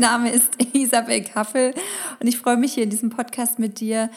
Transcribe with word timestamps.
Mein 0.00 0.12
Name 0.12 0.30
ist 0.30 0.56
Isabel 0.72 1.22
Kappel 1.22 1.74
und 2.20 2.26
ich 2.26 2.38
freue 2.38 2.56
mich 2.56 2.72
hier 2.72 2.84
in 2.84 2.90
diesem 2.90 3.10
Podcast 3.10 3.58
mit 3.58 3.80
dir 3.80 4.08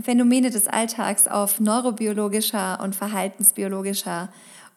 Phänomene 0.00 0.50
des 0.50 0.68
Alltags 0.68 1.26
auf 1.26 1.58
neurobiologischer 1.58 2.78
und 2.80 2.94
verhaltensbiologischer 2.94 4.28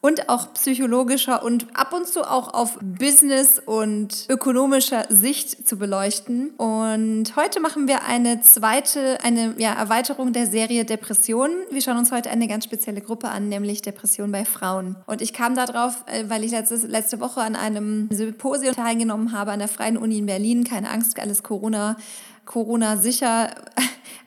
und 0.06 0.30
auch 0.30 0.54
psychologischer 0.54 1.42
und 1.42 1.66
ab 1.74 1.92
und 1.92 2.08
zu 2.08 2.30
auch 2.30 2.54
auf 2.54 2.78
Business 2.80 3.58
und 3.58 4.28
ökonomischer 4.30 5.08
Sicht 5.10 5.68
zu 5.68 5.80
beleuchten. 5.80 6.52
Und 6.58 7.36
heute 7.36 7.60
machen 7.60 7.88
wir 7.88 8.04
eine 8.04 8.40
zweite, 8.42 9.18
eine 9.24 9.56
ja, 9.58 9.74
Erweiterung 9.74 10.32
der 10.32 10.46
Serie 10.46 10.86
Depressionen. 10.86 11.56
Wir 11.72 11.82
schauen 11.82 11.98
uns 11.98 12.12
heute 12.12 12.30
eine 12.30 12.48
ganz 12.48 12.66
spezielle 12.66 13.02
Gruppe 13.02 13.30
an, 13.30 13.50
nämlich 13.50 13.82
Depression 13.82 14.32
bei 14.32 14.46
Frauen. 14.46 14.96
Und 15.08 15.24
ich 15.24 15.34
kam 15.34 15.56
darauf, 15.56 16.04
äh, 16.06 16.26
weil 16.30 16.44
ich 16.44 16.52
letzte, 16.52 16.76
letzte 16.86 17.20
Woche 17.20 17.42
an 17.42 17.56
einem 17.56 18.08
Symposium 18.12 18.76
teilgenommen 18.76 19.32
habe 19.32 19.54
an 19.54 19.60
der 19.60 19.68
Freien 19.68 19.98
Uni 19.98 20.20
in 20.20 20.28
Berlin. 20.28 20.66
Keine 20.66 20.92
Angst, 20.92 21.20
alles 21.20 21.42
Corona. 21.42 21.98
Corona 22.46 22.98
sicher 22.98 23.50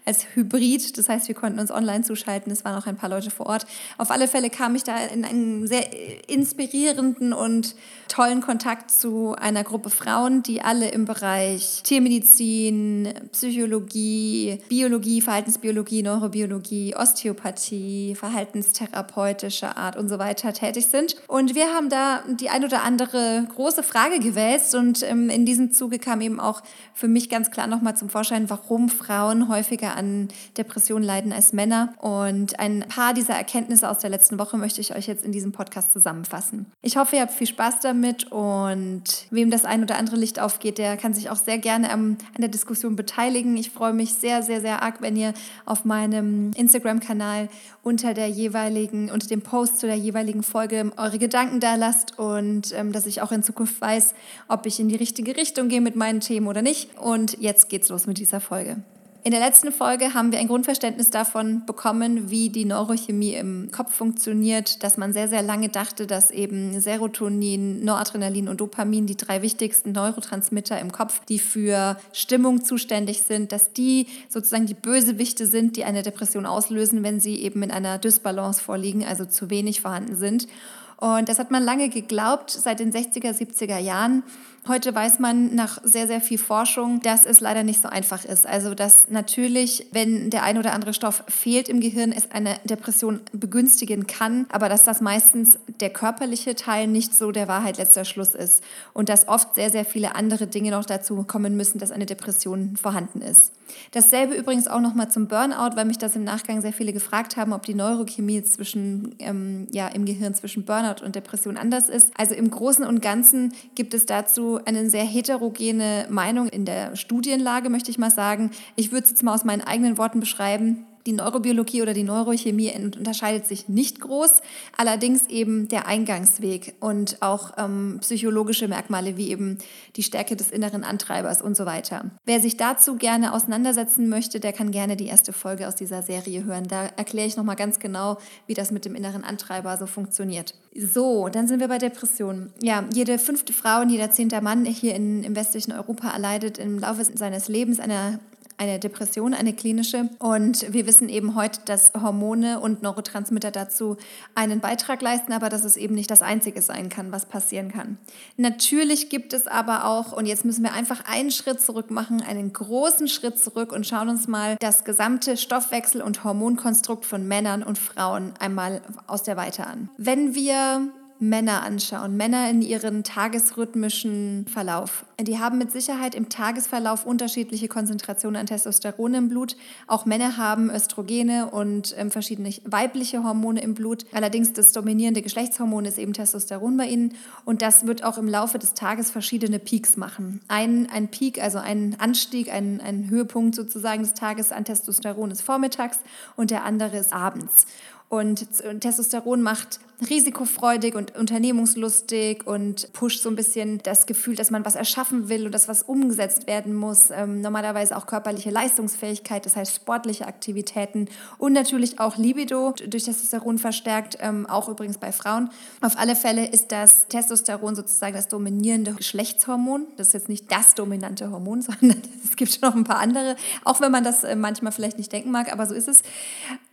als 0.08 0.26
Hybrid. 0.34 0.96
Das 0.96 1.08
heißt, 1.08 1.28
wir 1.28 1.34
konnten 1.34 1.60
uns 1.60 1.70
online 1.70 2.02
zuschalten. 2.02 2.50
Es 2.50 2.64
waren 2.64 2.74
auch 2.76 2.86
ein 2.86 2.96
paar 2.96 3.10
Leute 3.10 3.30
vor 3.30 3.46
Ort. 3.46 3.66
Auf 3.98 4.10
alle 4.10 4.26
Fälle 4.26 4.48
kam 4.48 4.74
ich 4.74 4.82
da 4.82 4.96
in 4.96 5.24
einen 5.24 5.66
sehr 5.66 5.86
inspirierenden 6.28 7.32
und 7.34 7.76
tollen 8.08 8.40
Kontakt 8.40 8.90
zu 8.90 9.34
einer 9.34 9.64
Gruppe 9.64 9.90
Frauen, 9.90 10.42
die 10.42 10.62
alle 10.62 10.88
im 10.88 11.04
Bereich 11.04 11.82
Tiermedizin, 11.82 13.12
Psychologie, 13.32 14.58
Biologie, 14.70 15.20
Verhaltensbiologie, 15.20 16.02
Neurobiologie, 16.02 16.96
Osteopathie, 16.96 18.14
verhaltenstherapeutische 18.14 19.76
Art 19.76 19.96
und 19.96 20.08
so 20.08 20.18
weiter 20.18 20.54
tätig 20.54 20.86
sind. 20.86 21.16
Und 21.26 21.54
wir 21.54 21.66
haben 21.74 21.90
da 21.90 22.22
die 22.40 22.48
ein 22.48 22.64
oder 22.64 22.82
andere 22.82 23.46
große 23.54 23.82
Frage 23.82 24.20
gewälzt 24.20 24.74
und 24.74 25.02
ähm, 25.02 25.28
in 25.28 25.44
diesem 25.44 25.72
Zuge 25.72 25.98
kam 25.98 26.22
eben 26.22 26.40
auch 26.40 26.62
für 26.94 27.08
mich 27.08 27.28
ganz 27.28 27.50
klar 27.50 27.66
nochmal 27.66 27.94
zum 27.94 28.08
Vorschein, 28.08 28.48
warum 28.48 28.88
Frauen 28.88 29.48
häufiger 29.48 29.97
an 29.98 30.28
Depressionen 30.56 31.04
leiden 31.04 31.32
als 31.32 31.52
Männer. 31.52 31.92
Und 31.98 32.58
ein 32.58 32.84
paar 32.88 33.12
dieser 33.12 33.34
Erkenntnisse 33.34 33.90
aus 33.90 33.98
der 33.98 34.10
letzten 34.10 34.38
Woche 34.38 34.56
möchte 34.56 34.80
ich 34.80 34.94
euch 34.94 35.06
jetzt 35.06 35.24
in 35.24 35.32
diesem 35.32 35.52
Podcast 35.52 35.92
zusammenfassen. 35.92 36.66
Ich 36.80 36.96
hoffe, 36.96 37.16
ihr 37.16 37.22
habt 37.22 37.32
viel 37.32 37.46
Spaß 37.46 37.80
damit 37.80 38.30
und 38.30 39.02
wem 39.30 39.50
das 39.50 39.64
ein 39.64 39.82
oder 39.82 39.96
andere 39.96 40.16
Licht 40.16 40.40
aufgeht, 40.40 40.78
der 40.78 40.96
kann 40.96 41.12
sich 41.14 41.30
auch 41.30 41.36
sehr 41.36 41.58
gerne 41.58 41.90
an 41.90 42.16
der 42.38 42.48
Diskussion 42.48 42.96
beteiligen. 42.96 43.56
Ich 43.56 43.70
freue 43.70 43.92
mich 43.92 44.14
sehr, 44.14 44.42
sehr, 44.42 44.60
sehr 44.60 44.82
arg, 44.82 45.02
wenn 45.02 45.16
ihr 45.16 45.34
auf 45.66 45.84
meinem 45.84 46.52
Instagram-Kanal 46.52 47.48
unter 47.82 48.14
der 48.14 48.28
jeweiligen, 48.28 49.10
unter 49.10 49.26
dem 49.26 49.42
Post 49.42 49.78
zu 49.80 49.86
der 49.86 49.96
jeweiligen 49.96 50.42
Folge 50.42 50.92
eure 50.96 51.18
Gedanken 51.18 51.60
da 51.60 51.74
lasst 51.74 52.18
und 52.18 52.72
ähm, 52.72 52.92
dass 52.92 53.06
ich 53.06 53.22
auch 53.22 53.32
in 53.32 53.42
Zukunft 53.42 53.80
weiß, 53.80 54.14
ob 54.48 54.66
ich 54.66 54.78
in 54.78 54.88
die 54.88 54.96
richtige 54.96 55.36
Richtung 55.36 55.68
gehe 55.68 55.80
mit 55.80 55.96
meinen 55.96 56.20
Themen 56.20 56.46
oder 56.46 56.62
nicht. 56.62 56.98
Und 56.98 57.38
jetzt 57.40 57.68
geht's 57.68 57.88
los 57.88 58.06
mit 58.06 58.18
dieser 58.18 58.40
Folge. 58.40 58.82
In 59.28 59.32
der 59.32 59.40
letzten 59.40 59.72
Folge 59.72 60.14
haben 60.14 60.32
wir 60.32 60.38
ein 60.38 60.48
Grundverständnis 60.48 61.10
davon 61.10 61.66
bekommen, 61.66 62.30
wie 62.30 62.48
die 62.48 62.64
Neurochemie 62.64 63.34
im 63.34 63.70
Kopf 63.70 63.92
funktioniert, 63.92 64.82
dass 64.82 64.96
man 64.96 65.12
sehr, 65.12 65.28
sehr 65.28 65.42
lange 65.42 65.68
dachte, 65.68 66.06
dass 66.06 66.30
eben 66.30 66.80
Serotonin, 66.80 67.84
Noradrenalin 67.84 68.48
und 68.48 68.58
Dopamin, 68.62 69.04
die 69.04 69.18
drei 69.18 69.42
wichtigsten 69.42 69.92
Neurotransmitter 69.92 70.80
im 70.80 70.92
Kopf, 70.92 71.20
die 71.26 71.38
für 71.38 71.98
Stimmung 72.14 72.64
zuständig 72.64 73.22
sind, 73.22 73.52
dass 73.52 73.74
die 73.74 74.06
sozusagen 74.30 74.64
die 74.64 74.72
Bösewichte 74.72 75.46
sind, 75.46 75.76
die 75.76 75.84
eine 75.84 76.02
Depression 76.02 76.46
auslösen, 76.46 77.02
wenn 77.02 77.20
sie 77.20 77.42
eben 77.42 77.62
in 77.62 77.70
einer 77.70 77.98
Dysbalance 77.98 78.62
vorliegen, 78.62 79.04
also 79.04 79.26
zu 79.26 79.50
wenig 79.50 79.82
vorhanden 79.82 80.16
sind. 80.16 80.48
Und 80.96 81.28
das 81.28 81.38
hat 81.38 81.50
man 81.50 81.62
lange 81.62 81.90
geglaubt, 81.90 82.50
seit 82.50 82.80
den 82.80 82.92
60er, 82.92 83.32
70er 83.32 83.78
Jahren. 83.78 84.24
Heute 84.68 84.94
weiß 84.94 85.18
man 85.18 85.54
nach 85.54 85.78
sehr, 85.82 86.06
sehr 86.06 86.20
viel 86.20 86.36
Forschung, 86.36 87.00
dass 87.00 87.24
es 87.24 87.40
leider 87.40 87.62
nicht 87.62 87.80
so 87.80 87.88
einfach 87.88 88.26
ist. 88.26 88.46
Also, 88.46 88.74
dass 88.74 89.08
natürlich, 89.08 89.86
wenn 89.92 90.28
der 90.28 90.42
ein 90.42 90.58
oder 90.58 90.74
andere 90.74 90.92
Stoff 90.92 91.24
fehlt 91.26 91.70
im 91.70 91.80
Gehirn, 91.80 92.12
es 92.12 92.30
eine 92.32 92.58
Depression 92.64 93.20
begünstigen 93.32 94.06
kann, 94.06 94.44
aber 94.50 94.68
dass 94.68 94.84
das 94.84 95.00
meistens 95.00 95.58
der 95.80 95.88
körperliche 95.88 96.54
Teil 96.54 96.86
nicht 96.86 97.14
so 97.14 97.32
der 97.32 97.48
Wahrheit 97.48 97.78
letzter 97.78 98.04
Schluss 98.04 98.34
ist. 98.34 98.62
Und 98.92 99.08
dass 99.08 99.26
oft 99.26 99.54
sehr, 99.54 99.70
sehr 99.70 99.86
viele 99.86 100.14
andere 100.14 100.46
Dinge 100.46 100.72
noch 100.72 100.84
dazu 100.84 101.22
kommen 101.22 101.56
müssen, 101.56 101.78
dass 101.78 101.90
eine 101.90 102.04
Depression 102.04 102.76
vorhanden 102.76 103.22
ist. 103.22 103.52
Dasselbe 103.92 104.34
übrigens 104.34 104.68
auch 104.68 104.80
nochmal 104.80 105.10
zum 105.10 105.28
Burnout, 105.28 105.76
weil 105.76 105.84
mich 105.84 105.98
das 105.98 106.14
im 106.16 106.24
Nachgang 106.24 106.60
sehr 106.60 106.72
viele 106.72 106.92
gefragt 106.92 107.36
haben, 107.36 107.52
ob 107.52 107.64
die 107.64 107.74
Neurochemie 107.74 108.42
zwischen, 108.42 109.14
ähm, 109.18 109.66
ja, 109.72 109.88
im 109.88 110.04
Gehirn 110.04 110.34
zwischen 110.34 110.64
Burnout 110.64 111.04
und 111.04 111.14
Depression 111.14 111.56
anders 111.56 111.88
ist. 111.88 112.12
Also 112.16 112.34
im 112.34 112.50
Großen 112.50 112.84
und 112.84 113.00
Ganzen 113.00 113.54
gibt 113.74 113.94
es 113.94 114.06
dazu 114.06 114.57
eine 114.64 114.90
sehr 114.90 115.04
heterogene 115.04 116.06
Meinung 116.10 116.48
in 116.48 116.64
der 116.64 116.96
Studienlage, 116.96 117.70
möchte 117.70 117.90
ich 117.90 117.98
mal 117.98 118.10
sagen. 118.10 118.50
Ich 118.76 118.92
würde 118.92 119.04
es 119.04 119.10
jetzt 119.10 119.22
mal 119.22 119.34
aus 119.34 119.44
meinen 119.44 119.62
eigenen 119.62 119.98
Worten 119.98 120.20
beschreiben. 120.20 120.87
Die 121.06 121.12
Neurobiologie 121.12 121.82
oder 121.82 121.94
die 121.94 122.02
Neurochemie 122.02 122.72
unterscheidet 122.74 123.46
sich 123.46 123.68
nicht 123.68 124.00
groß, 124.00 124.40
allerdings 124.76 125.26
eben 125.28 125.68
der 125.68 125.86
Eingangsweg 125.86 126.74
und 126.80 127.18
auch 127.20 127.52
ähm, 127.56 127.98
psychologische 128.00 128.68
Merkmale 128.68 129.16
wie 129.16 129.30
eben 129.30 129.58
die 129.96 130.02
Stärke 130.02 130.36
des 130.36 130.50
inneren 130.50 130.84
Antreibers 130.84 131.40
und 131.42 131.56
so 131.56 131.66
weiter. 131.66 132.10
Wer 132.24 132.40
sich 132.40 132.56
dazu 132.56 132.96
gerne 132.96 133.32
auseinandersetzen 133.32 134.08
möchte, 134.08 134.40
der 134.40 134.52
kann 134.52 134.70
gerne 134.70 134.96
die 134.96 135.06
erste 135.06 135.32
Folge 135.32 135.68
aus 135.68 135.74
dieser 135.74 136.02
Serie 136.02 136.44
hören. 136.44 136.68
Da 136.68 136.86
erkläre 136.96 137.26
ich 137.26 137.36
nochmal 137.36 137.56
ganz 137.56 137.78
genau, 137.78 138.18
wie 138.46 138.54
das 138.54 138.70
mit 138.70 138.84
dem 138.84 138.94
inneren 138.94 139.24
Antreiber 139.24 139.76
so 139.76 139.86
funktioniert. 139.86 140.54
So, 140.74 141.28
dann 141.28 141.48
sind 141.48 141.60
wir 141.60 141.68
bei 141.68 141.78
Depressionen. 141.78 142.52
Ja, 142.62 142.84
jede 142.92 143.18
fünfte 143.18 143.52
Frau 143.52 143.80
und 143.80 143.90
jeder 143.90 144.10
zehnte 144.10 144.40
Mann 144.40 144.64
hier 144.64 144.94
in, 144.94 145.24
im 145.24 145.34
westlichen 145.34 145.72
Europa 145.72 146.10
erleidet 146.10 146.58
im 146.58 146.78
Laufe 146.78 147.04
seines 147.04 147.48
Lebens 147.48 147.80
eine 147.80 148.20
eine 148.58 148.78
Depression, 148.78 149.34
eine 149.34 149.52
klinische. 149.52 150.10
Und 150.18 150.72
wir 150.72 150.86
wissen 150.86 151.08
eben 151.08 151.34
heute, 151.34 151.60
dass 151.64 151.92
Hormone 151.94 152.60
und 152.60 152.82
Neurotransmitter 152.82 153.50
dazu 153.50 153.96
einen 154.34 154.60
Beitrag 154.60 155.00
leisten, 155.00 155.32
aber 155.32 155.48
dass 155.48 155.64
es 155.64 155.76
eben 155.76 155.94
nicht 155.94 156.10
das 156.10 156.22
Einzige 156.22 156.60
sein 156.60 156.88
kann, 156.88 157.12
was 157.12 157.26
passieren 157.26 157.72
kann. 157.72 157.98
Natürlich 158.36 159.08
gibt 159.08 159.32
es 159.32 159.46
aber 159.46 159.86
auch, 159.86 160.12
und 160.12 160.26
jetzt 160.26 160.44
müssen 160.44 160.64
wir 160.64 160.72
einfach 160.72 161.04
einen 161.06 161.30
Schritt 161.30 161.60
zurück 161.60 161.90
machen, 161.90 162.20
einen 162.20 162.52
großen 162.52 163.08
Schritt 163.08 163.38
zurück 163.38 163.72
und 163.72 163.86
schauen 163.86 164.08
uns 164.08 164.28
mal 164.28 164.56
das 164.60 164.84
gesamte 164.84 165.36
Stoffwechsel- 165.36 166.02
und 166.02 166.24
Hormonkonstrukt 166.24 167.04
von 167.04 167.26
Männern 167.26 167.62
und 167.62 167.78
Frauen 167.78 168.34
einmal 168.40 168.82
aus 169.06 169.22
der 169.22 169.36
Weite 169.36 169.66
an. 169.66 169.88
Wenn 169.96 170.34
wir 170.34 170.88
Männer 171.20 171.62
anschauen, 171.62 172.16
Männer 172.16 172.48
in 172.48 172.62
ihren 172.62 173.02
tagesrhythmischen 173.02 174.46
Verlauf. 174.46 175.04
Die 175.20 175.38
haben 175.38 175.58
mit 175.58 175.72
Sicherheit 175.72 176.14
im 176.14 176.28
Tagesverlauf 176.28 177.06
unterschiedliche 177.06 177.66
Konzentrationen 177.66 178.40
an 178.40 178.46
Testosteron 178.46 179.14
im 179.14 179.28
Blut. 179.28 179.56
Auch 179.88 180.06
Männer 180.06 180.36
haben 180.36 180.70
Östrogene 180.70 181.50
und 181.50 181.94
ähm, 181.98 182.12
verschiedene 182.12 182.50
weibliche 182.64 183.24
Hormone 183.24 183.60
im 183.60 183.74
Blut. 183.74 184.06
Allerdings 184.12 184.52
das 184.52 184.70
dominierende 184.70 185.22
Geschlechtshormon 185.22 185.86
ist 185.86 185.98
eben 185.98 186.12
Testosteron 186.12 186.76
bei 186.76 186.86
ihnen 186.86 187.14
und 187.44 187.62
das 187.62 187.86
wird 187.86 188.04
auch 188.04 188.16
im 188.16 188.28
Laufe 188.28 188.60
des 188.60 188.74
Tages 188.74 189.10
verschiedene 189.10 189.58
Peaks 189.58 189.96
machen. 189.96 190.40
Ein, 190.46 190.88
ein 190.90 191.08
Peak, 191.08 191.42
also 191.42 191.58
ein 191.58 191.96
Anstieg, 191.98 192.52
ein, 192.52 192.80
ein 192.80 193.10
Höhepunkt 193.10 193.56
sozusagen 193.56 194.02
des 194.02 194.14
Tages 194.14 194.52
an 194.52 194.64
Testosteron 194.64 195.32
ist 195.32 195.42
vormittags 195.42 195.98
und 196.36 196.52
der 196.52 196.64
andere 196.64 196.98
ist 196.98 197.12
abends. 197.12 197.66
Und 198.08 198.46
Testosteron 198.80 199.42
macht 199.42 199.80
risikofreudig 200.08 200.94
und 200.94 201.16
unternehmungslustig 201.16 202.46
und 202.46 202.92
pusht 202.92 203.22
so 203.22 203.28
ein 203.28 203.36
bisschen 203.36 203.78
das 203.82 204.06
Gefühl, 204.06 204.36
dass 204.36 204.50
man 204.50 204.64
was 204.64 204.76
erschaffen 204.76 205.28
will 205.28 205.46
und 205.46 205.52
dass 205.52 205.68
was 205.68 205.82
umgesetzt 205.82 206.46
werden 206.46 206.74
muss. 206.74 207.10
Ähm, 207.10 207.40
normalerweise 207.40 207.96
auch 207.96 208.06
körperliche 208.06 208.50
Leistungsfähigkeit, 208.50 209.44
das 209.44 209.56
heißt 209.56 209.74
sportliche 209.74 210.26
Aktivitäten 210.26 211.08
und 211.38 211.52
natürlich 211.52 211.98
auch 211.98 212.16
Libido 212.16 212.74
durch 212.86 213.04
Testosteron 213.04 213.58
verstärkt, 213.58 214.18
ähm, 214.20 214.46
auch 214.46 214.68
übrigens 214.68 214.98
bei 214.98 215.10
Frauen. 215.10 215.50
Auf 215.80 215.98
alle 215.98 216.14
Fälle 216.14 216.46
ist 216.46 216.70
das 216.70 217.08
Testosteron 217.08 217.74
sozusagen 217.74 218.14
das 218.14 218.28
dominierende 218.28 218.92
Geschlechtshormon. 218.92 219.86
Das 219.96 220.08
ist 220.08 220.12
jetzt 220.12 220.28
nicht 220.28 220.50
das 220.52 220.74
dominante 220.74 221.30
Hormon, 221.30 221.62
sondern 221.62 222.00
es 222.24 222.36
gibt 222.36 222.52
schon 222.52 222.68
noch 222.68 222.76
ein 222.76 222.84
paar 222.84 222.98
andere, 222.98 223.36
auch 223.64 223.80
wenn 223.80 223.90
man 223.90 224.04
das 224.04 224.22
äh, 224.22 224.36
manchmal 224.36 224.72
vielleicht 224.72 224.98
nicht 224.98 225.12
denken 225.12 225.32
mag, 225.32 225.52
aber 225.52 225.66
so 225.66 225.74
ist 225.74 225.88
es. 225.88 226.02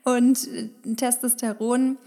Und 0.03 0.47
äh, 0.47 0.69
Testosteron 0.95 1.97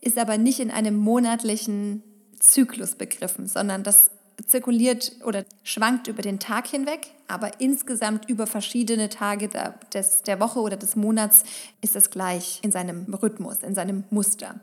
ist 0.00 0.18
aber 0.18 0.38
nicht 0.38 0.60
in 0.60 0.70
einem 0.70 0.96
monatlichen 0.96 2.02
Zyklus 2.38 2.94
begriffen, 2.94 3.46
sondern 3.46 3.82
das 3.82 4.10
zirkuliert 4.46 5.12
oder 5.24 5.44
schwankt 5.62 6.08
über 6.08 6.22
den 6.22 6.38
Tag 6.38 6.66
hinweg, 6.66 7.08
aber 7.28 7.60
insgesamt 7.60 8.28
über 8.28 8.46
verschiedene 8.46 9.08
Tage 9.08 9.48
der, 9.48 9.74
des, 9.92 10.22
der 10.22 10.40
Woche 10.40 10.60
oder 10.60 10.76
des 10.76 10.96
Monats 10.96 11.44
ist 11.82 11.96
es 11.96 12.10
gleich 12.10 12.60
in 12.62 12.72
seinem 12.72 13.12
Rhythmus, 13.12 13.58
in 13.62 13.74
seinem 13.74 14.04
Muster. 14.10 14.58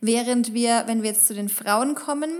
Während 0.00 0.54
wir, 0.54 0.84
wenn 0.86 1.02
wir 1.02 1.10
jetzt 1.10 1.26
zu 1.26 1.34
den 1.34 1.48
Frauen 1.48 1.94
kommen, 1.96 2.30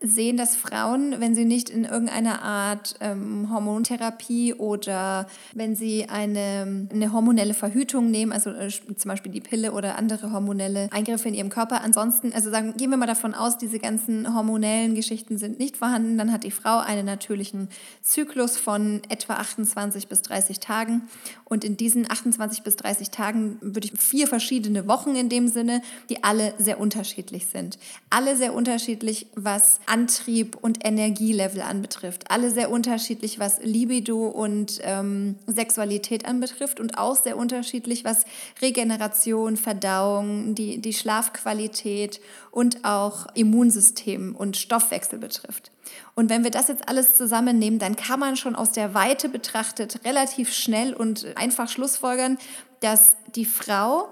sehen, 0.00 0.36
dass 0.36 0.56
Frauen, 0.56 1.16
wenn 1.18 1.34
sie 1.34 1.44
nicht 1.44 1.70
in 1.70 1.84
irgendeiner 1.84 2.42
Art 2.42 2.94
ähm, 3.00 3.50
Hormontherapie 3.52 4.54
oder 4.54 5.26
wenn 5.54 5.74
sie 5.74 6.08
eine, 6.08 6.88
eine 6.92 7.12
hormonelle 7.12 7.54
Verhütung 7.54 8.10
nehmen, 8.10 8.32
also 8.32 8.50
äh, 8.50 8.68
zum 8.68 9.08
Beispiel 9.08 9.32
die 9.32 9.40
Pille 9.40 9.72
oder 9.72 9.98
andere 9.98 10.32
hormonelle 10.32 10.88
Eingriffe 10.92 11.28
in 11.28 11.34
ihrem 11.34 11.48
Körper, 11.48 11.82
ansonsten, 11.82 12.32
also 12.32 12.50
sagen, 12.50 12.74
gehen 12.76 12.90
wir 12.90 12.96
mal 12.96 13.06
davon 13.06 13.34
aus, 13.34 13.58
diese 13.58 13.78
ganzen 13.78 14.34
hormonellen 14.34 14.94
Geschichten 14.94 15.36
sind 15.36 15.58
nicht 15.58 15.76
vorhanden, 15.76 16.16
dann 16.16 16.32
hat 16.32 16.44
die 16.44 16.50
Frau 16.52 16.78
einen 16.78 17.06
natürlichen 17.06 17.68
Zyklus 18.00 18.56
von 18.56 19.02
etwa 19.08 19.34
28 19.34 20.06
bis 20.06 20.22
30 20.22 20.60
Tagen 20.60 21.02
und 21.48 21.64
in 21.64 21.76
diesen 21.76 22.10
28 22.10 22.62
bis 22.62 22.76
30 22.76 23.10
Tagen 23.10 23.58
würde 23.60 23.88
ich 23.88 23.98
vier 23.98 24.26
verschiedene 24.26 24.86
Wochen 24.86 25.16
in 25.16 25.28
dem 25.28 25.48
Sinne, 25.48 25.80
die 26.10 26.22
alle 26.22 26.54
sehr 26.58 26.78
unterschiedlich 26.78 27.46
sind. 27.46 27.78
Alle 28.10 28.36
sehr 28.36 28.54
unterschiedlich, 28.54 29.26
was 29.34 29.80
Antrieb 29.86 30.56
und 30.60 30.84
Energielevel 30.84 31.62
anbetrifft. 31.62 32.30
Alle 32.30 32.50
sehr 32.50 32.70
unterschiedlich, 32.70 33.38
was 33.38 33.60
Libido 33.62 34.28
und 34.28 34.80
ähm, 34.82 35.36
Sexualität 35.46 36.26
anbetrifft 36.26 36.80
und 36.80 36.98
auch 36.98 37.16
sehr 37.16 37.36
unterschiedlich, 37.36 38.04
was 38.04 38.24
Regeneration, 38.60 39.56
Verdauung, 39.56 40.54
die, 40.54 40.78
die 40.78 40.92
Schlafqualität 40.92 42.20
und 42.50 42.84
auch 42.84 43.26
Immunsystem 43.34 44.36
und 44.36 44.56
Stoffwechsel 44.56 45.18
betrifft. 45.18 45.70
Und 46.14 46.30
wenn 46.30 46.44
wir 46.44 46.50
das 46.50 46.68
jetzt 46.68 46.88
alles 46.88 47.14
zusammennehmen, 47.14 47.78
dann 47.78 47.96
kann 47.96 48.20
man 48.20 48.36
schon 48.36 48.56
aus 48.56 48.72
der 48.72 48.94
Weite 48.94 49.28
betrachtet 49.28 50.04
relativ 50.04 50.52
schnell 50.52 50.94
und 50.94 51.26
einfach 51.36 51.68
schlussfolgern, 51.68 52.38
dass 52.80 53.16
die 53.34 53.44
Frau 53.44 54.08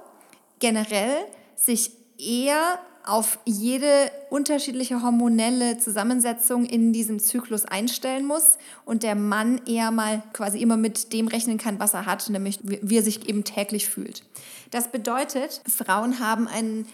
generell 0.58 1.16
sich 1.54 1.90
eher 2.18 2.78
auf 3.06 3.38
jede 3.44 4.10
unterschiedliche 4.30 5.00
hormonelle 5.00 5.78
Zusammensetzung 5.78 6.64
in 6.66 6.92
diesem 6.92 7.20
Zyklus 7.20 7.64
einstellen 7.64 8.26
muss 8.26 8.58
und 8.84 9.04
der 9.04 9.14
Mann 9.14 9.60
eher 9.64 9.92
mal 9.92 10.24
quasi 10.32 10.58
immer 10.58 10.76
mit 10.76 11.12
dem 11.12 11.28
rechnen 11.28 11.56
kann, 11.56 11.78
was 11.78 11.94
er 11.94 12.04
hat, 12.04 12.28
nämlich 12.28 12.58
wie 12.62 12.96
er 12.96 13.04
sich 13.04 13.28
eben 13.28 13.44
täglich 13.44 13.88
fühlt. 13.88 14.24
Das 14.72 14.90
bedeutet, 14.90 15.62
Frauen 15.68 16.18
haben 16.18 16.48
einen 16.48 16.86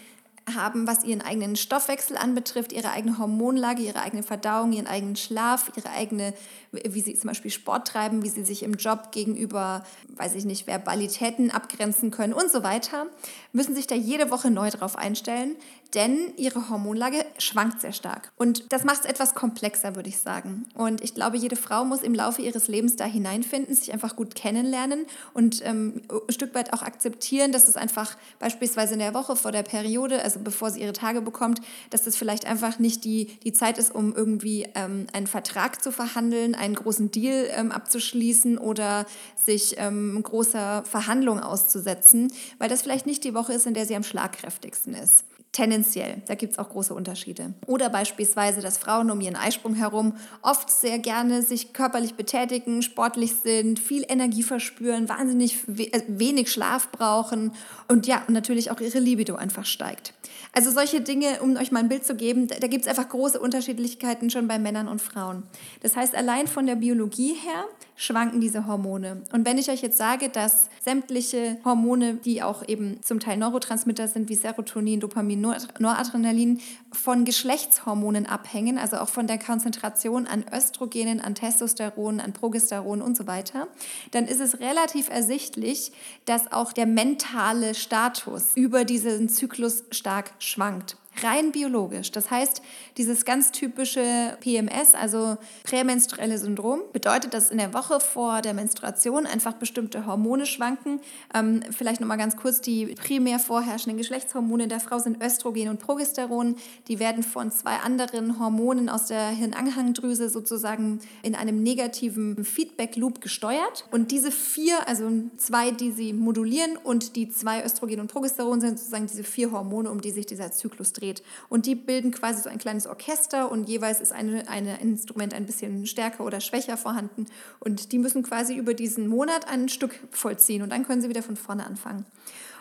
haben, 0.53 0.87
was 0.87 1.03
ihren 1.03 1.21
eigenen 1.21 1.55
Stoffwechsel 1.55 2.17
anbetrifft, 2.17 2.73
ihre 2.73 2.91
eigene 2.91 3.17
Hormonlage, 3.17 3.81
ihre 3.81 4.01
eigene 4.01 4.23
Verdauung, 4.23 4.73
ihren 4.73 4.87
eigenen 4.87 5.15
Schlaf, 5.15 5.71
ihre 5.75 5.89
eigene, 5.89 6.33
wie 6.71 7.01
sie 7.01 7.13
zum 7.15 7.29
Beispiel 7.29 7.51
Sport 7.51 7.87
treiben, 7.87 8.23
wie 8.23 8.29
sie 8.29 8.43
sich 8.43 8.63
im 8.63 8.73
Job 8.73 9.11
gegenüber, 9.11 9.85
weiß 10.15 10.35
ich 10.35 10.45
nicht, 10.45 10.65
Verbalitäten 10.65 11.51
abgrenzen 11.51 12.11
können 12.11 12.33
und 12.33 12.51
so 12.51 12.63
weiter, 12.63 13.07
müssen 13.51 13.75
sich 13.75 13.87
da 13.87 13.95
jede 13.95 14.31
Woche 14.31 14.51
neu 14.51 14.69
drauf 14.69 14.97
einstellen, 14.97 15.55
denn 15.93 16.33
ihre 16.37 16.69
Hormonlage 16.69 17.23
schwankt 17.37 17.81
sehr 17.81 17.93
stark. 17.93 18.31
Und 18.35 18.73
das 18.73 18.83
macht 18.83 19.01
es 19.01 19.05
etwas 19.05 19.35
komplexer, 19.35 19.95
würde 19.95 20.09
ich 20.09 20.17
sagen. 20.17 20.65
Und 20.73 21.01
ich 21.03 21.13
glaube, 21.13 21.37
jede 21.37 21.55
Frau 21.55 21.85
muss 21.85 22.01
im 22.01 22.15
Laufe 22.15 22.41
ihres 22.41 22.67
Lebens 22.67 22.95
da 22.95 23.05
hineinfinden, 23.05 23.75
sich 23.75 23.93
einfach 23.93 24.15
gut 24.15 24.33
kennenlernen 24.33 25.05
und 25.33 25.63
ähm, 25.63 26.01
ein 26.09 26.33
Stück 26.33 26.55
weit 26.55 26.73
auch 26.73 26.81
akzeptieren, 26.81 27.51
dass 27.51 27.67
es 27.67 27.77
einfach 27.77 28.17
beispielsweise 28.39 28.93
in 28.93 28.99
der 28.99 29.13
Woche 29.13 29.35
vor 29.35 29.51
der 29.51 29.63
Periode, 29.63 30.23
also 30.23 30.32
bevor 30.39 30.71
sie 30.71 30.81
ihre 30.81 30.93
Tage 30.93 31.21
bekommt, 31.21 31.61
dass 31.89 32.03
das 32.03 32.15
vielleicht 32.15 32.45
einfach 32.45 32.79
nicht 32.79 33.03
die, 33.03 33.25
die 33.43 33.53
Zeit 33.53 33.77
ist, 33.77 33.93
um 33.93 34.15
irgendwie 34.15 34.67
ähm, 34.75 35.07
einen 35.13 35.27
Vertrag 35.27 35.81
zu 35.81 35.91
verhandeln, 35.91 36.55
einen 36.55 36.75
großen 36.75 37.11
Deal 37.11 37.49
ähm, 37.55 37.71
abzuschließen 37.71 38.57
oder 38.57 39.05
sich 39.35 39.75
ähm, 39.77 40.21
großer 40.21 40.83
Verhandlung 40.85 41.39
auszusetzen, 41.39 42.31
weil 42.57 42.69
das 42.69 42.81
vielleicht 42.81 43.05
nicht 43.05 43.23
die 43.23 43.33
Woche 43.33 43.53
ist, 43.53 43.67
in 43.67 43.73
der 43.73 43.85
sie 43.85 43.95
am 43.95 44.03
schlagkräftigsten 44.03 44.93
ist. 44.93 45.25
Tendenziell, 45.53 46.23
da 46.25 46.33
gibt 46.33 46.53
es 46.53 46.59
auch 46.59 46.69
große 46.69 46.95
Unterschiede. 46.95 47.53
Oder 47.67 47.91
beispielsweise, 47.91 48.59
dass 48.61 48.79
Frauen 48.79 49.11
um 49.11 49.21
ihren 49.21 49.35
Eisprung 49.35 49.75
herum 49.75 50.13
oft 50.41 50.71
sehr 50.71 50.97
gerne 50.97 51.43
sich 51.43 51.73
körperlich 51.73 52.15
betätigen, 52.15 52.81
sportlich 52.81 53.35
sind, 53.35 53.77
viel 53.77 54.03
Energie 54.09 54.41
verspüren, 54.41 55.07
wahnsinnig 55.09 55.59
we 55.67 55.93
äh, 55.93 56.01
wenig 56.07 56.51
Schlaf 56.51 56.89
brauchen 56.91 57.51
und 57.87 58.07
ja, 58.07 58.23
und 58.27 58.33
natürlich 58.33 58.71
auch 58.71 58.79
ihre 58.79 58.97
Libido 58.97 59.35
einfach 59.35 59.65
steigt. 59.65 60.15
Also 60.53 60.71
solche 60.71 61.01
Dinge, 61.01 61.39
um 61.41 61.55
euch 61.57 61.71
mal 61.71 61.81
ein 61.81 61.89
Bild 61.89 62.03
zu 62.03 62.15
geben, 62.15 62.47
da, 62.47 62.55
da 62.59 62.65
gibt 62.65 62.85
es 62.85 62.87
einfach 62.87 63.09
große 63.09 63.39
Unterschiedlichkeiten 63.39 64.31
schon 64.31 64.47
bei 64.47 64.57
Männern 64.57 64.87
und 64.87 65.03
Frauen. 65.03 65.43
Das 65.83 65.95
heißt, 65.95 66.15
allein 66.15 66.47
von 66.47 66.65
der 66.65 66.75
Biologie 66.75 67.35
her 67.35 67.65
schwanken 67.95 68.41
diese 68.41 68.65
Hormone. 68.65 69.21
Und 69.31 69.45
wenn 69.45 69.57
ich 69.57 69.69
euch 69.69 69.81
jetzt 69.81 69.97
sage, 69.97 70.29
dass 70.29 70.69
sämtliche 70.83 71.57
Hormone, 71.63 72.15
die 72.15 72.41
auch 72.41 72.67
eben 72.67 72.99
zum 73.03 73.19
Teil 73.19 73.37
Neurotransmitter 73.37 74.07
sind, 74.07 74.29
wie 74.29 74.35
Serotonin, 74.35 74.99
Dopamin, 74.99 75.41
Noradrenalin, 75.43 76.59
von 76.91 77.25
Geschlechtshormonen 77.25 78.25
abhängen, 78.25 78.77
also 78.77 78.97
auch 78.97 79.09
von 79.09 79.27
der 79.27 79.37
Konzentration 79.37 80.27
an 80.27 80.45
Östrogenen, 80.51 81.19
an 81.19 81.35
Testosteron, 81.35 82.19
an 82.19 82.33
Progesteron 82.33 83.01
und 83.01 83.17
so 83.17 83.27
weiter, 83.27 83.67
dann 84.11 84.25
ist 84.25 84.39
es 84.39 84.59
relativ 84.59 85.09
ersichtlich, 85.09 85.91
dass 86.25 86.51
auch 86.51 86.73
der 86.73 86.85
mentale 86.85 87.75
Status 87.75 88.51
über 88.55 88.85
diesen 88.85 89.29
Zyklus 89.29 89.83
stark 89.91 90.31
schwankt 90.39 90.97
rein 91.21 91.51
biologisch. 91.51 92.11
Das 92.11 92.31
heißt, 92.31 92.61
dieses 92.97 93.25
ganz 93.25 93.51
typische 93.51 94.37
PMS, 94.41 94.95
also 94.95 95.37
prämenstruelle 95.63 96.37
Syndrom, 96.37 96.81
bedeutet, 96.91 97.33
dass 97.33 97.51
in 97.51 97.57
der 97.57 97.73
Woche 97.73 97.99
vor 97.99 98.41
der 98.41 98.53
Menstruation 98.53 99.25
einfach 99.25 99.53
bestimmte 99.53 100.05
Hormone 100.05 100.45
schwanken. 100.45 100.99
Ähm, 101.33 101.61
vielleicht 101.71 102.01
nochmal 102.01 102.17
ganz 102.17 102.35
kurz, 102.35 102.61
die 102.61 102.87
primär 102.95 103.39
vorherrschenden 103.39 103.97
Geschlechtshormone 103.97 104.67
der 104.67 104.79
Frau 104.79 104.99
sind 104.99 105.21
Östrogen 105.23 105.69
und 105.69 105.79
Progesteron. 105.79 106.55
Die 106.87 106.99
werden 106.99 107.23
von 107.23 107.51
zwei 107.51 107.77
anderen 107.77 108.39
Hormonen 108.39 108.89
aus 108.89 109.05
der 109.05 109.27
Hirnanhangdrüse 109.27 110.29
sozusagen 110.29 110.99
in 111.21 111.35
einem 111.35 111.61
negativen 111.61 112.43
Feedback-Loop 112.43 113.21
gesteuert. 113.21 113.85
Und 113.91 114.11
diese 114.11 114.31
vier, 114.31 114.87
also 114.87 115.09
zwei, 115.37 115.71
die 115.71 115.91
sie 115.91 116.13
modulieren 116.13 116.77
und 116.83 117.15
die 117.15 117.29
zwei 117.29 117.63
Östrogen 117.63 117.99
und 117.99 118.07
Progesteron 118.07 118.61
sind 118.61 118.79
sozusagen 118.79 119.07
diese 119.07 119.23
vier 119.23 119.51
Hormone, 119.51 119.89
um 119.91 120.01
die 120.01 120.11
sich 120.11 120.25
dieser 120.25 120.51
Zyklus 120.51 120.93
dreht 120.93 121.02
dreht. 121.03 121.23
Und 121.49 121.65
die 121.65 121.75
bilden 121.75 122.11
quasi 122.11 122.41
so 122.41 122.49
ein 122.49 122.57
kleines 122.57 122.87
Orchester 122.87 123.51
und 123.51 123.67
jeweils 123.67 123.99
ist 123.99 124.13
eine, 124.13 124.47
eine, 124.47 124.79
ein 124.79 124.93
Instrument 124.93 125.33
ein 125.33 125.45
bisschen 125.45 125.85
stärker 125.85 126.25
oder 126.25 126.41
schwächer 126.41 126.77
vorhanden. 126.77 127.25
Und 127.59 127.91
die 127.91 127.99
müssen 127.99 128.23
quasi 128.23 128.55
über 128.55 128.73
diesen 128.73 129.07
Monat 129.07 129.47
ein 129.47 129.69
Stück 129.69 129.99
vollziehen 130.11 130.61
und 130.61 130.71
dann 130.71 130.85
können 130.85 131.01
sie 131.01 131.09
wieder 131.09 131.23
von 131.23 131.35
vorne 131.35 131.65
anfangen. 131.65 132.05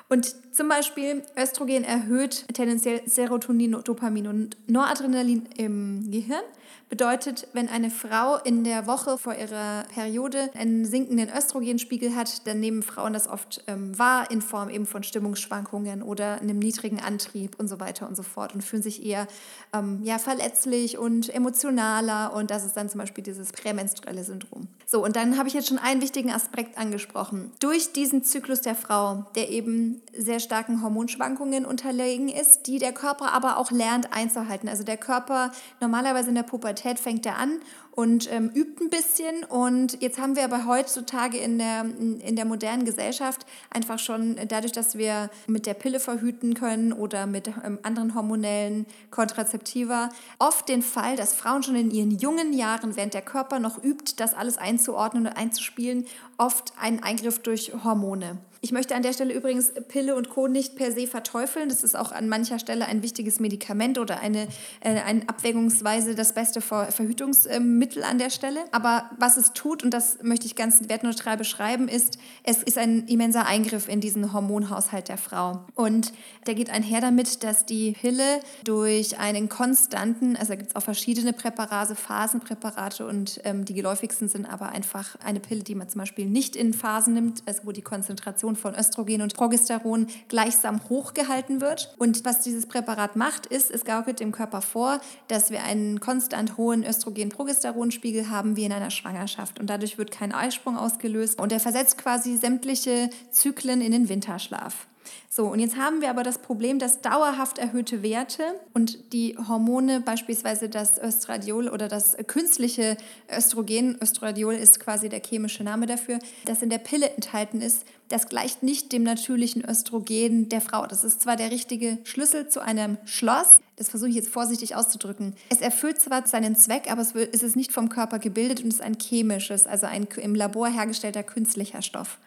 Und 0.09 0.35
zum 0.55 0.69
Beispiel 0.69 1.23
Östrogen 1.39 1.85
erhöht 1.85 2.45
tendenziell 2.53 3.01
Serotonin, 3.07 3.79
Dopamin 3.83 4.27
und 4.27 4.57
Noradrenalin 4.69 5.47
im 5.57 6.11
Gehirn. 6.11 6.43
Bedeutet, 6.93 7.49
wenn 7.55 7.71
eine 7.71 7.89
Frau 7.89 8.37
in 8.37 8.65
der 8.65 8.87
Woche 8.87 9.17
vor 9.17 9.35
ihrer 9.35 9.85
Periode 9.95 10.51
einen 10.53 10.85
sinkenden 10.85 11.31
Östrogenspiegel 11.35 12.15
hat, 12.15 12.47
dann 12.47 12.61
nehmen 12.61 12.83
Frauen 12.83 13.15
das 13.15 13.29
oft 13.29 13.65
ähm, 13.67 13.99
wahr 13.99 14.31
in 14.31 14.43
Form 14.43 14.69
eben 14.69 14.85
von 14.85 15.03
Stimmungsschwankungen 15.03 16.03
oder 16.03 16.43
einem 16.43 16.59
niedrigen 16.59 17.01
Antrieb 17.01 17.59
und 17.59 17.69
so 17.69 17.81
weiter 17.81 18.07
und 18.07 18.15
so 18.15 18.23
fort 18.23 18.55
und 18.55 18.61
fühlen 18.61 18.83
sich 18.83 19.07
eher 19.07 19.27
ähm, 19.73 20.01
ja, 20.03 20.19
verletzlich 20.19 20.99
und 20.99 21.35
emotionaler 21.35 22.35
und 22.35 22.51
das 22.51 22.63
ist 22.63 22.77
dann 22.77 22.91
zum 22.91 23.01
Beispiel 23.01 23.25
dieses 23.25 23.53
prämenstruelle 23.53 24.23
Syndrom. 24.23 24.69
So, 24.93 25.03
und 25.03 25.17
dann 25.17 25.39
habe 25.39 25.49
ich 25.49 25.55
jetzt 25.55 25.69
schon 25.69 25.79
einen 25.79 26.03
wichtigen 26.03 26.31
Aspekt 26.31 26.77
angesprochen. 26.77 27.51
Durch 27.61 27.95
diesen 27.95 28.25
Zyklus 28.25 28.61
der 28.61 28.75
Frau, 28.75 29.25
der 29.35 29.49
eben 29.49 30.03
sehr 30.15 30.39
starken 30.39 30.83
Hormonschwankungen 30.83 31.65
unterlegen 31.65 32.29
ist, 32.29 32.67
die 32.67 32.79
der 32.79 32.93
Körper 32.93 33.33
aber 33.33 33.57
auch 33.57 33.71
lernt 33.71 34.13
einzuhalten. 34.13 34.69
Also 34.69 34.85
der 34.85 34.99
Körper 34.99 35.51
normalerweise 35.81 36.29
in 36.29 36.35
der 36.35 36.43
Pubertät 36.43 37.01
fängt 37.01 37.25
er 37.25 37.39
an 37.39 37.59
und 37.93 38.31
ähm, 38.33 38.51
übt 38.55 38.83
ein 38.83 38.91
bisschen. 38.91 39.45
Und 39.45 40.01
jetzt 40.03 40.19
haben 40.19 40.35
wir 40.35 40.45
aber 40.45 40.67
heutzutage 40.67 41.39
in 41.39 41.59
der, 41.59 41.85
in 41.85 42.37
der 42.37 42.45
modernen 42.45 42.85
Gesellschaft 42.85 43.47
einfach 43.71 43.99
schon 43.99 44.37
dadurch, 44.49 44.73
dass 44.73 44.97
wir 44.97 45.31
mit 45.47 45.67
der 45.67 45.75
Pille 45.75 46.01
verhüten 46.01 46.55
können 46.55 46.93
oder 46.93 47.27
mit 47.27 47.49
ähm, 47.49 47.79
anderen 47.83 48.15
hormonellen 48.15 48.87
Kontrazeptiva, 49.11 50.09
oft 50.39 50.69
den 50.69 50.83
Fall, 50.83 51.17
dass 51.17 51.35
Frauen 51.35 51.63
schon 51.63 51.77
in 51.77 51.91
ihren 51.91 52.11
jungen 52.11 52.53
Jahren, 52.53 52.97
während 52.97 53.15
der 53.15 53.23
Körper 53.23 53.59
noch 53.59 53.83
übt, 53.83 54.15
das 54.17 54.35
alles 54.35 54.59
einzuordnen 54.59 55.27
und 55.27 55.33
einzuspielen, 55.33 56.07
oft 56.39 56.73
einen 56.81 57.03
Eingriff 57.03 57.41
durch 57.41 57.73
Hormone. 57.85 58.39
Ich 58.65 58.71
möchte 58.71 58.95
an 58.95 59.03
der 59.03 59.13
Stelle 59.13 59.35
übrigens 59.35 59.73
Pille 59.89 60.15
und 60.15 60.29
Co. 60.29 60.47
nicht 60.47 60.77
per 60.77 60.93
se 60.93 61.09
verteufeln. 61.09 61.69
Das 61.69 61.83
ist 61.83 61.97
auch 61.97 62.13
an 62.13 62.29
mancher 62.29 62.61
Stelle 62.61 62.87
ein 62.87 63.03
wichtiges 63.03 63.41
Medikament 63.41 63.99
oder 63.99 64.21
eine, 64.21 64.47
äh, 64.79 65.01
eine 65.01 65.29
Abwägungsweise 65.29 66.15
das 66.15 66.33
beste 66.33 66.61
Verhütungsmittel 66.61 67.61
Mittel 67.61 68.05
an 68.05 68.19
der 68.19 68.31
Stelle. 68.31 68.61
Aber 68.71 69.11
was 69.19 69.37
es 69.37 69.53
tut, 69.53 69.83
und 69.83 69.91
das 69.91 70.23
möchte 70.23 70.47
ich 70.47 70.55
ganz 70.55 70.89
wertneutral 70.89 71.37
beschreiben, 71.37 71.89
ist, 71.89 72.19
es 72.45 72.63
ist 72.63 72.79
ein 72.79 73.09
immenser 73.09 73.47
Eingriff 73.47 73.89
in 73.89 74.01
diesen 74.01 74.33
Hormonhaushalt 74.33 75.09
der 75.09 75.19
Frau. 75.19 75.65
Und 75.75 76.13
der 76.47 76.55
geht 76.55 76.71
einher 76.71 77.01
damit, 77.01 77.43
dass 77.43 77.67
die 77.67 77.95
Pille 78.01 78.39
durch 78.63 79.19
einen 79.19 79.49
konstanten, 79.49 80.37
also 80.37 80.51
da 80.51 80.55
gibt 80.55 80.71
es 80.71 80.77
auch 80.77 80.85
verschiedene 80.85 81.33
Präparate, 81.33 81.97
Phasenpräparate 81.97 83.07
und 83.07 83.41
ähm, 83.43 83.65
die 83.65 83.75
geläufigsten 83.75 84.29
sind 84.29 84.47
aber 84.47 84.69
einfach 84.69 85.17
eine 85.25 85.41
Pille, 85.41 85.65
die 85.65 85.75
man 85.75 85.89
zum 85.89 85.99
Beispiel 85.99 86.27
nicht 86.27 86.55
in 86.55 86.73
Phasen 86.73 87.15
nimmt, 87.15 87.43
also 87.47 87.63
wo 87.65 87.73
die 87.73 87.83
Konzentration 87.83 88.52
von 88.57 88.75
Östrogen 88.75 89.23
und 89.23 89.35
Progesteron 89.35 90.07
gleichsam 90.29 90.81
hochgehalten 90.89 91.61
wird. 91.61 91.95
Und 91.99 92.25
was 92.25 92.41
dieses 92.41 92.67
Präparat 92.67 93.17
macht, 93.17 93.47
ist, 93.47 93.71
es 93.71 93.85
gaukelt 93.85 94.21
dem 94.21 94.33
Körper 94.33 94.63
vor, 94.63 95.01
dass 95.29 95.51
wir 95.51 95.63
einen 95.65 96.01
konstant 96.01 96.57
hohen 96.57 96.85
Östrogen-Progesteronspiegel 96.85 98.31
haben 98.31 98.57
wie 98.57 98.65
in 98.65 98.73
einer 98.73 98.91
Schwangerschaft. 98.91 99.61
Und 99.61 99.71
dadurch 99.71 99.99
wird 99.99 100.11
kein 100.11 100.33
Eisprung 100.33 100.77
ausgelöst. 100.77 101.41
Und 101.41 101.53
er 101.53 101.61
versetzt 101.61 101.99
quasi 101.99 102.37
sämtliche 102.37 103.11
Zyklen 103.31 103.81
in 103.81 103.93
den 103.93 104.09
Winterschlaf. 104.09 104.87
So, 105.29 105.47
und 105.47 105.61
jetzt 105.61 105.77
haben 105.77 106.01
wir 106.01 106.11
aber 106.11 106.23
das 106.23 106.39
Problem, 106.39 106.79
dass 106.79 107.01
dauerhaft 107.01 107.59
erhöhte 107.59 108.03
Werte 108.03 108.43
und 108.75 109.13
die 109.13 109.37
Hormone, 109.49 110.01
beispielsweise 110.01 110.69
das 110.69 111.01
Östradiol 111.01 111.69
oder 111.69 111.89
das 111.89 112.17
künstliche 112.27 112.97
Östrogen, 113.35 113.97
Östradiol 114.03 114.55
ist 114.55 114.81
quasi 114.81 115.09
der 115.09 115.23
chemische 115.25 115.65
Name 115.65 115.87
dafür, 115.87 116.19
das 116.45 116.63
in 116.63 116.71
der 116.71 116.79
Pille 116.79 117.11
enthalten 117.11 117.61
ist, 117.61 117.87
das 118.13 118.29
gleicht 118.29 118.63
nicht 118.63 118.93
dem 118.93 119.03
natürlichen 119.03 119.65
Östrogen 119.65 120.51
der 120.51 120.61
Frau. 120.61 120.87
Das 120.87 121.03
ist 121.03 121.23
zwar 121.23 121.37
der 121.37 121.51
richtige 121.51 121.99
Schlüssel 122.05 122.47
zu 122.47 122.61
einem 122.61 122.99
Schloss, 123.07 123.61
das 123.77 123.89
versuche 123.89 124.11
ich 124.11 124.17
jetzt 124.17 124.29
vorsichtig 124.29 124.77
auszudrücken. 124.77 125.35
Es 125.49 125.63
erfüllt 125.63 126.01
zwar 126.01 126.27
seinen 126.27 126.55
Zweck, 126.55 126.91
aber 126.93 127.01
es 127.01 127.43
ist 127.43 127.57
nicht 127.57 127.73
vom 127.73 127.89
Körper 127.89 128.19
gebildet 128.19 128.63
und 128.63 128.69
ist 128.69 128.83
ein 128.83 128.99
chemisches, 129.01 129.67
also 129.67 129.87
ein 129.87 130.07
im 130.17 130.35
Labor 130.35 130.69
hergestellter 130.69 131.23
künstlicher 131.23 131.81
Stoff. 131.81 132.19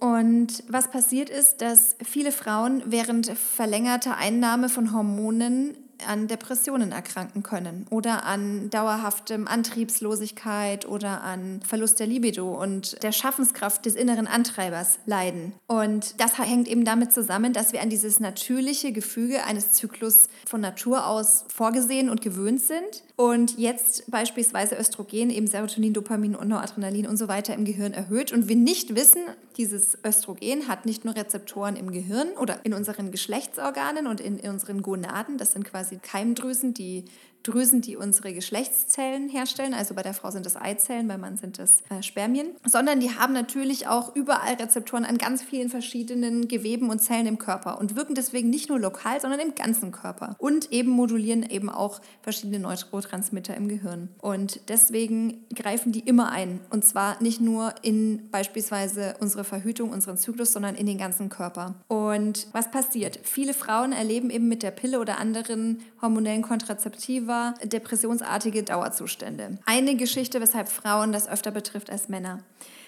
Und 0.00 0.64
was 0.68 0.90
passiert 0.90 1.30
ist, 1.30 1.60
dass 1.60 1.96
viele 2.02 2.32
Frauen 2.32 2.82
während 2.86 3.28
verlängerter 3.28 4.16
Einnahme 4.16 4.68
von 4.68 4.92
Hormonen 4.92 5.76
an 6.06 6.28
Depressionen 6.28 6.92
erkranken 6.92 7.42
können 7.42 7.86
oder 7.90 8.24
an 8.24 8.70
dauerhaftem 8.70 9.46
Antriebslosigkeit 9.46 10.86
oder 10.86 11.22
an 11.22 11.60
Verlust 11.66 12.00
der 12.00 12.06
Libido 12.06 12.60
und 12.60 13.02
der 13.02 13.12
Schaffenskraft 13.12 13.86
des 13.86 13.94
inneren 13.94 14.26
Antreibers 14.26 14.98
leiden. 15.06 15.52
Und 15.66 16.20
das 16.20 16.38
hängt 16.38 16.68
eben 16.68 16.84
damit 16.84 17.12
zusammen, 17.12 17.52
dass 17.52 17.72
wir 17.72 17.82
an 17.82 17.90
dieses 17.90 18.20
natürliche 18.20 18.92
Gefüge 18.92 19.44
eines 19.44 19.72
Zyklus 19.72 20.28
von 20.46 20.60
Natur 20.60 21.06
aus 21.06 21.44
vorgesehen 21.48 22.10
und 22.10 22.22
gewöhnt 22.22 22.60
sind 22.60 23.04
und 23.16 23.58
jetzt 23.58 24.10
beispielsweise 24.10 24.74
Östrogen, 24.76 25.30
eben 25.30 25.46
Serotonin, 25.46 25.92
Dopamin 25.92 26.34
und 26.34 26.48
Noradrenalin 26.48 27.06
und 27.06 27.16
so 27.16 27.28
weiter 27.28 27.54
im 27.54 27.64
Gehirn 27.64 27.92
erhöht. 27.92 28.32
Und 28.32 28.48
wir 28.48 28.56
nicht 28.56 28.96
wissen, 28.96 29.22
dieses 29.56 29.96
Östrogen 30.04 30.66
hat 30.66 30.84
nicht 30.84 31.04
nur 31.04 31.14
Rezeptoren 31.14 31.76
im 31.76 31.92
Gehirn 31.92 32.30
oder 32.40 32.58
in 32.64 32.74
unseren 32.74 33.12
Geschlechtsorganen 33.12 34.08
und 34.08 34.20
in, 34.20 34.40
unseren 34.40 34.82
Gonaden, 34.82 35.38
das 35.38 35.52
sind 35.52 35.64
quasi 35.64 35.98
Keimdrüsen, 35.98 36.74
die 36.74 37.04
Drüsen, 37.44 37.82
die 37.82 37.96
unsere 37.96 38.32
Geschlechtszellen 38.32 39.28
herstellen. 39.28 39.74
Also 39.74 39.94
bei 39.94 40.02
der 40.02 40.14
Frau 40.14 40.30
sind 40.30 40.46
das 40.46 40.56
Eizellen, 40.56 41.06
beim 41.06 41.20
Mann 41.20 41.36
sind 41.36 41.58
das 41.58 41.82
äh, 41.90 42.02
Spermien. 42.02 42.48
Sondern 42.64 43.00
die 43.00 43.10
haben 43.10 43.34
natürlich 43.34 43.86
auch 43.86 44.16
überall 44.16 44.54
Rezeptoren 44.54 45.04
an 45.04 45.18
ganz 45.18 45.42
vielen 45.42 45.68
verschiedenen 45.68 46.48
Geweben 46.48 46.88
und 46.88 47.00
Zellen 47.00 47.26
im 47.26 47.38
Körper 47.38 47.78
und 47.78 47.96
wirken 47.96 48.14
deswegen 48.14 48.48
nicht 48.48 48.70
nur 48.70 48.80
lokal, 48.80 49.20
sondern 49.20 49.40
im 49.40 49.54
ganzen 49.54 49.92
Körper. 49.92 50.36
Und 50.38 50.72
eben 50.72 50.90
modulieren 50.90 51.42
eben 51.42 51.68
auch 51.68 52.00
verschiedene 52.22 52.58
Neurotransmitter 52.58 53.54
im 53.54 53.68
Gehirn. 53.68 54.08
Und 54.20 54.60
deswegen 54.68 55.44
greifen 55.54 55.92
die 55.92 56.00
immer 56.00 56.32
ein. 56.32 56.60
Und 56.70 56.84
zwar 56.86 57.22
nicht 57.22 57.42
nur 57.42 57.74
in 57.82 58.30
beispielsweise 58.30 59.16
unsere 59.20 59.44
Verhütung, 59.44 59.90
unseren 59.90 60.16
Zyklus, 60.16 60.52
sondern 60.54 60.76
in 60.76 60.86
den 60.86 60.96
ganzen 60.96 61.28
Körper. 61.28 61.74
Und 61.88 62.46
was 62.52 62.70
passiert? 62.70 63.20
Viele 63.22 63.52
Frauen 63.52 63.92
erleben 63.92 64.30
eben 64.30 64.48
mit 64.48 64.62
der 64.62 64.70
Pille 64.70 64.98
oder 64.98 65.18
anderen 65.18 65.82
hormonellen 66.00 66.42
Kontrazeptiva 66.42 67.33
über 67.34 67.54
depressionsartige 67.64 68.62
Dauerzustände. 68.62 69.58
Eine 69.66 69.96
Geschichte, 69.96 70.40
weshalb 70.40 70.68
Frauen 70.68 71.12
das 71.12 71.28
öfter 71.28 71.50
betrifft 71.50 71.90
als 71.90 72.08
Männer. 72.08 72.40